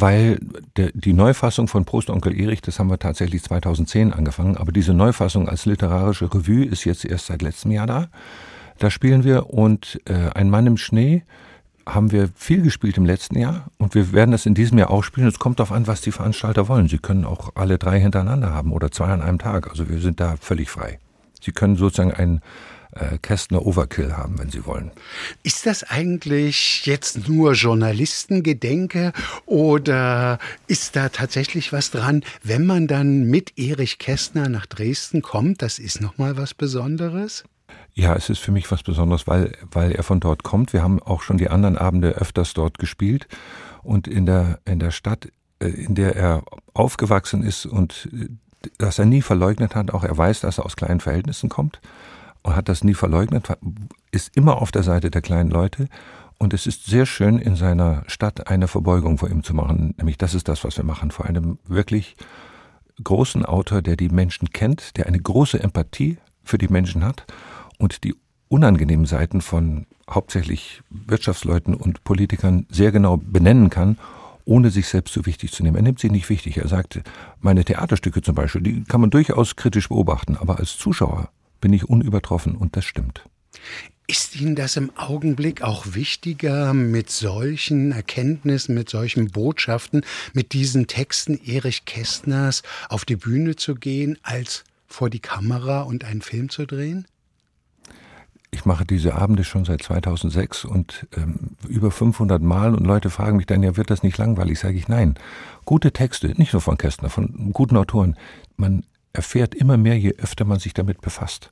weil 0.00 0.38
die 0.74 1.12
Neufassung 1.12 1.66
von 1.66 1.84
Prost 1.84 2.10
Onkel 2.10 2.38
Erich, 2.38 2.62
das 2.62 2.78
haben 2.78 2.90
wir 2.90 2.98
tatsächlich 2.98 3.42
2010 3.42 4.12
angefangen, 4.12 4.56
aber 4.56 4.70
diese 4.70 4.94
Neufassung 4.94 5.48
als 5.48 5.66
literarische 5.66 6.32
Revue 6.32 6.64
ist 6.64 6.84
jetzt 6.84 7.04
erst 7.04 7.26
seit 7.26 7.42
letztem 7.42 7.72
Jahr 7.72 7.86
da. 7.86 8.08
Da 8.78 8.90
spielen 8.90 9.24
wir 9.24 9.50
und 9.50 10.00
äh, 10.04 10.30
Ein 10.34 10.50
Mann 10.50 10.66
im 10.66 10.76
Schnee 10.76 11.24
haben 11.84 12.12
wir 12.12 12.28
viel 12.36 12.62
gespielt 12.62 12.96
im 12.96 13.06
letzten 13.06 13.38
Jahr 13.38 13.70
und 13.78 13.94
wir 13.94 14.12
werden 14.12 14.30
das 14.30 14.46
in 14.46 14.54
diesem 14.54 14.78
Jahr 14.78 14.90
auch 14.90 15.02
spielen. 15.02 15.26
Es 15.26 15.38
kommt 15.38 15.58
darauf 15.58 15.72
an, 15.72 15.86
was 15.86 16.00
die 16.00 16.12
Veranstalter 16.12 16.68
wollen. 16.68 16.88
Sie 16.88 16.98
können 16.98 17.24
auch 17.24 17.52
alle 17.56 17.78
drei 17.78 17.98
hintereinander 17.98 18.52
haben 18.52 18.72
oder 18.72 18.90
zwei 18.90 19.06
an 19.06 19.22
einem 19.22 19.38
Tag. 19.38 19.68
Also 19.68 19.88
wir 19.88 19.98
sind 19.98 20.20
da 20.20 20.36
völlig 20.40 20.70
frei. 20.70 20.98
Sie 21.40 21.52
können 21.52 21.76
sozusagen 21.76 22.12
ein 22.12 22.40
äh, 22.92 23.18
Kästner 23.18 23.64
Overkill 23.64 24.16
haben, 24.16 24.38
wenn 24.38 24.50
Sie 24.50 24.64
wollen. 24.66 24.90
Ist 25.42 25.66
das 25.66 25.84
eigentlich 25.84 26.86
jetzt 26.86 27.28
nur 27.28 27.52
Journalistengedenke 27.52 29.12
oder 29.46 30.38
ist 30.66 30.96
da 30.96 31.08
tatsächlich 31.08 31.72
was 31.72 31.90
dran, 31.90 32.24
wenn 32.42 32.66
man 32.66 32.86
dann 32.86 33.24
mit 33.24 33.58
Erich 33.58 33.98
Kästner 33.98 34.48
nach 34.48 34.66
Dresden 34.66 35.22
kommt? 35.22 35.62
Das 35.62 35.78
ist 35.78 36.00
nochmal 36.00 36.36
was 36.36 36.54
Besonderes? 36.54 37.44
Ja, 37.94 38.14
es 38.14 38.30
ist 38.30 38.38
für 38.38 38.52
mich 38.52 38.70
was 38.70 38.82
Besonderes, 38.82 39.26
weil, 39.26 39.52
weil 39.70 39.92
er 39.92 40.02
von 40.02 40.20
dort 40.20 40.42
kommt. 40.42 40.72
Wir 40.72 40.82
haben 40.82 41.02
auch 41.02 41.22
schon 41.22 41.36
die 41.36 41.50
anderen 41.50 41.76
Abende 41.76 42.10
öfters 42.12 42.54
dort 42.54 42.78
gespielt 42.78 43.28
und 43.82 44.06
in 44.08 44.24
der, 44.24 44.60
in 44.64 44.78
der 44.78 44.92
Stadt, 44.92 45.28
äh, 45.58 45.66
in 45.66 45.94
der 45.94 46.16
er 46.16 46.42
aufgewachsen 46.74 47.42
ist 47.42 47.66
und 47.66 48.08
äh, 48.12 48.28
dass 48.78 48.98
er 48.98 49.04
nie 49.04 49.22
verleugnet 49.22 49.74
hat, 49.74 49.92
auch 49.92 50.04
er 50.04 50.16
weiß, 50.16 50.40
dass 50.40 50.58
er 50.58 50.66
aus 50.66 50.74
kleinen 50.74 51.00
Verhältnissen 51.00 51.48
kommt 51.48 51.80
hat 52.44 52.68
das 52.68 52.84
nie 52.84 52.94
verleugnet, 52.94 53.48
ist 54.10 54.36
immer 54.36 54.62
auf 54.62 54.72
der 54.72 54.82
Seite 54.82 55.10
der 55.10 55.22
kleinen 55.22 55.50
Leute. 55.50 55.88
Und 56.38 56.54
es 56.54 56.66
ist 56.66 56.86
sehr 56.86 57.04
schön, 57.04 57.38
in 57.38 57.56
seiner 57.56 58.04
Stadt 58.06 58.48
eine 58.48 58.68
Verbeugung 58.68 59.18
vor 59.18 59.28
ihm 59.28 59.42
zu 59.42 59.54
machen. 59.54 59.94
Nämlich 59.98 60.18
das 60.18 60.34
ist 60.34 60.48
das, 60.48 60.64
was 60.64 60.76
wir 60.76 60.84
machen, 60.84 61.10
vor 61.10 61.26
einem 61.26 61.58
wirklich 61.66 62.16
großen 63.02 63.44
Autor, 63.44 63.82
der 63.82 63.96
die 63.96 64.08
Menschen 64.08 64.50
kennt, 64.50 64.96
der 64.96 65.06
eine 65.06 65.18
große 65.18 65.60
Empathie 65.60 66.18
für 66.44 66.58
die 66.58 66.68
Menschen 66.68 67.04
hat 67.04 67.26
und 67.78 68.04
die 68.04 68.14
unangenehmen 68.48 69.06
Seiten 69.06 69.40
von 69.40 69.86
hauptsächlich 70.08 70.82
Wirtschaftsleuten 70.90 71.74
und 71.74 72.02
Politikern 72.04 72.66
sehr 72.70 72.92
genau 72.92 73.18
benennen 73.18 73.68
kann, 73.68 73.98
ohne 74.44 74.70
sich 74.70 74.88
selbst 74.88 75.12
zu 75.12 75.26
wichtig 75.26 75.52
zu 75.52 75.62
nehmen. 75.62 75.76
Er 75.76 75.82
nimmt 75.82 75.98
sich 76.00 76.10
nicht 76.10 76.28
wichtig. 76.30 76.56
Er 76.56 76.68
sagt, 76.68 77.00
meine 77.40 77.64
Theaterstücke 77.64 78.22
zum 78.22 78.34
Beispiel, 78.34 78.62
die 78.62 78.84
kann 78.84 79.00
man 79.00 79.10
durchaus 79.10 79.56
kritisch 79.56 79.90
beobachten, 79.90 80.36
aber 80.40 80.58
als 80.58 80.78
Zuschauer 80.78 81.28
bin 81.60 81.72
ich 81.72 81.88
unübertroffen 81.88 82.56
und 82.56 82.76
das 82.76 82.84
stimmt. 82.84 83.24
Ist 84.06 84.40
Ihnen 84.40 84.56
das 84.56 84.76
im 84.76 84.90
Augenblick 84.96 85.60
auch 85.60 85.94
wichtiger, 85.94 86.72
mit 86.72 87.10
solchen 87.10 87.92
Erkenntnissen, 87.92 88.74
mit 88.74 88.88
solchen 88.88 89.30
Botschaften, 89.30 90.02
mit 90.32 90.54
diesen 90.54 90.86
Texten 90.86 91.38
Erich 91.44 91.84
Kästners 91.84 92.62
auf 92.88 93.04
die 93.04 93.16
Bühne 93.16 93.56
zu 93.56 93.74
gehen, 93.74 94.16
als 94.22 94.64
vor 94.86 95.10
die 95.10 95.20
Kamera 95.20 95.82
und 95.82 96.04
einen 96.04 96.22
Film 96.22 96.48
zu 96.48 96.64
drehen? 96.64 97.06
Ich 98.50 98.64
mache 98.64 98.86
diese 98.86 99.14
Abende 99.14 99.44
schon 99.44 99.66
seit 99.66 99.82
2006 99.82 100.64
und 100.64 101.06
ähm, 101.14 101.56
über 101.68 101.90
500 101.90 102.40
Mal 102.40 102.74
und 102.74 102.86
Leute 102.86 103.10
fragen 103.10 103.36
mich 103.36 103.46
dann, 103.46 103.62
ja, 103.62 103.76
wird 103.76 103.90
das 103.90 104.02
nicht 104.02 104.16
langweilig? 104.16 104.58
Sage 104.58 104.78
ich, 104.78 104.88
nein. 104.88 105.18
Gute 105.66 105.92
Texte, 105.92 106.28
nicht 106.28 106.54
nur 106.54 106.62
von 106.62 106.78
Kästner, 106.78 107.10
von 107.10 107.52
guten 107.52 107.76
Autoren. 107.76 108.16
Man 108.56 108.84
erfährt 109.12 109.54
immer 109.54 109.76
mehr, 109.76 109.98
je 109.98 110.14
öfter 110.18 110.44
man 110.44 110.58
sich 110.58 110.74
damit 110.74 111.00
befasst. 111.00 111.50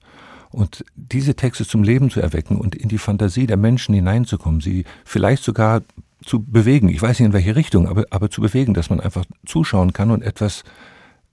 Und 0.51 0.85
diese 0.95 1.35
Texte 1.35 1.67
zum 1.67 1.83
Leben 1.83 2.11
zu 2.11 2.21
erwecken 2.21 2.57
und 2.57 2.75
in 2.75 2.89
die 2.89 2.99
Fantasie 2.99 3.47
der 3.47 3.57
Menschen 3.57 3.95
hineinzukommen, 3.95 4.61
sie 4.61 4.85
vielleicht 5.05 5.43
sogar 5.43 5.83
zu 6.25 6.43
bewegen, 6.43 6.89
ich 6.89 7.03
weiß 7.03 7.19
nicht 7.19 7.27
in 7.27 7.33
welche 7.33 7.57
Richtung, 7.57 7.89
aber, 7.89 8.05
aber 8.11 8.31
zu 8.31 8.41
bewegen, 8.41 8.75
dass 8.75 8.91
man 8.91 9.01
einfach 9.01 9.25
zuschauen 9.45 9.93
kann 9.93 10.11
und 10.11 10.23
etwas 10.23 10.65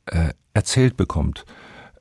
äh, 0.07 0.29
erzählt 0.53 0.97
bekommt. 0.97 1.45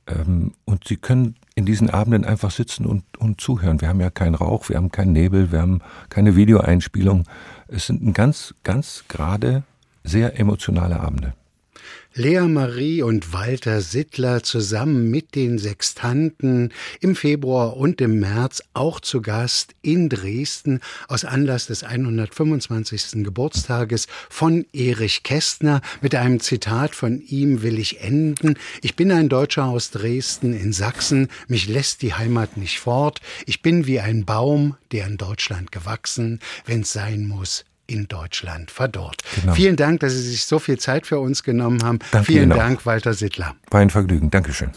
Ähm, 0.07 0.53
und 0.65 0.87
sie 0.87 0.97
können 0.97 1.35
in 1.55 1.65
diesen 1.65 1.89
Abenden 1.89 2.25
einfach 2.25 2.51
sitzen 2.51 2.85
und, 2.85 3.03
und 3.17 3.39
zuhören. 3.39 3.79
Wir 3.79 3.87
haben 3.87 4.01
ja 4.01 4.09
keinen 4.09 4.35
Rauch, 4.35 4.69
wir 4.69 4.77
haben 4.77 4.91
keinen 4.91 5.13
Nebel, 5.13 5.51
wir 5.51 5.61
haben 5.61 5.81
keine 6.09 6.35
Videoeinspielung. 6.35 7.23
Es 7.67 7.87
sind 7.87 8.13
ganz, 8.13 8.53
ganz 8.63 9.05
gerade 9.07 9.63
sehr 10.03 10.39
emotionale 10.39 10.99
Abende. 10.99 11.33
Lea 12.15 12.41
Marie 12.41 13.01
und 13.01 13.33
Walter 13.33 13.81
Sittler 13.81 14.43
zusammen 14.43 15.09
mit 15.09 15.33
den 15.33 15.57
Sextanten 15.57 16.71
im 16.99 17.15
Februar 17.15 17.75
und 17.75 18.01
im 18.01 18.19
März 18.19 18.61
auch 18.75 18.99
zu 18.99 19.19
Gast 19.23 19.73
in 19.81 20.09
Dresden 20.09 20.79
aus 21.07 21.25
Anlass 21.25 21.65
des 21.65 21.83
125. 21.83 23.23
Geburtstages 23.23 24.05
von 24.29 24.67
Erich 24.73 25.23
Kästner. 25.23 25.81
Mit 26.01 26.13
einem 26.13 26.39
Zitat 26.39 26.93
von 26.93 27.19
ihm 27.19 27.63
will 27.63 27.79
ich 27.79 28.01
enden. 28.01 28.59
Ich 28.83 28.95
bin 28.95 29.11
ein 29.11 29.27
Deutscher 29.27 29.65
aus 29.65 29.89
Dresden 29.89 30.53
in 30.53 30.71
Sachsen. 30.71 31.29
Mich 31.47 31.67
lässt 31.67 32.03
die 32.03 32.13
Heimat 32.13 32.57
nicht 32.57 32.79
fort. 32.79 33.21
Ich 33.47 33.63
bin 33.63 33.87
wie 33.87 33.99
ein 33.99 34.23
Baum, 34.23 34.75
der 34.91 35.07
in 35.07 35.17
Deutschland 35.17 35.71
gewachsen. 35.71 36.41
Wenn's 36.67 36.93
sein 36.93 37.25
muss, 37.25 37.65
in 37.87 38.07
Deutschland 38.07 38.71
verdorrt. 38.71 39.21
Genau. 39.35 39.53
Vielen 39.53 39.75
Dank, 39.75 39.99
dass 39.99 40.13
Sie 40.13 40.21
sich 40.21 40.45
so 40.45 40.59
viel 40.59 40.79
Zeit 40.79 41.05
für 41.05 41.19
uns 41.19 41.43
genommen 41.43 41.83
haben. 41.83 41.99
Danke 42.11 42.31
Vielen 42.31 42.49
Dank, 42.49 42.85
Walter 42.85 43.13
Sittler. 43.13 43.55
War 43.69 43.81
ein 43.81 43.89
Vergnügen. 43.89 44.29
Dankeschön. 44.29 44.71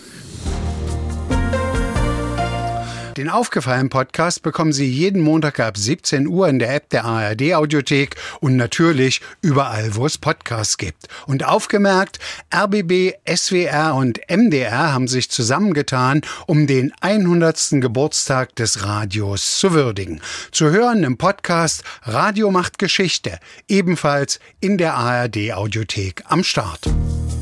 Den 3.16 3.30
aufgefallen 3.30 3.88
Podcast 3.88 4.42
bekommen 4.42 4.74
Sie 4.74 4.84
jeden 4.84 5.22
Montag 5.22 5.58
ab 5.58 5.78
17 5.78 6.26
Uhr 6.26 6.50
in 6.50 6.58
der 6.58 6.74
App 6.74 6.90
der 6.90 7.06
ARD 7.06 7.54
Audiothek 7.54 8.16
und 8.40 8.56
natürlich 8.56 9.22
überall, 9.40 9.96
wo 9.96 10.04
es 10.04 10.18
Podcasts 10.18 10.76
gibt. 10.76 11.08
Und 11.26 11.42
aufgemerkt, 11.42 12.18
RBB, 12.54 13.14
SWR 13.26 13.94
und 13.94 14.20
MDR 14.28 14.92
haben 14.92 15.08
sich 15.08 15.30
zusammengetan, 15.30 16.20
um 16.46 16.66
den 16.66 16.92
100. 17.00 17.80
Geburtstag 17.80 18.54
des 18.56 18.84
Radios 18.84 19.58
zu 19.58 19.72
würdigen. 19.72 20.20
Zu 20.52 20.70
hören 20.70 21.02
im 21.02 21.16
Podcast 21.16 21.84
Radio 22.02 22.50
macht 22.50 22.78
Geschichte, 22.78 23.38
ebenfalls 23.66 24.40
in 24.60 24.76
der 24.76 24.92
ARD 24.92 25.54
Audiothek 25.54 26.22
am 26.26 26.44
Start. 26.44 26.80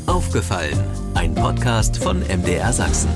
Aufgefallen, 0.07 0.79
ein 1.15 1.35
Podcast 1.35 1.97
von 1.97 2.21
MDR 2.21 2.73
Sachsen. 2.73 3.11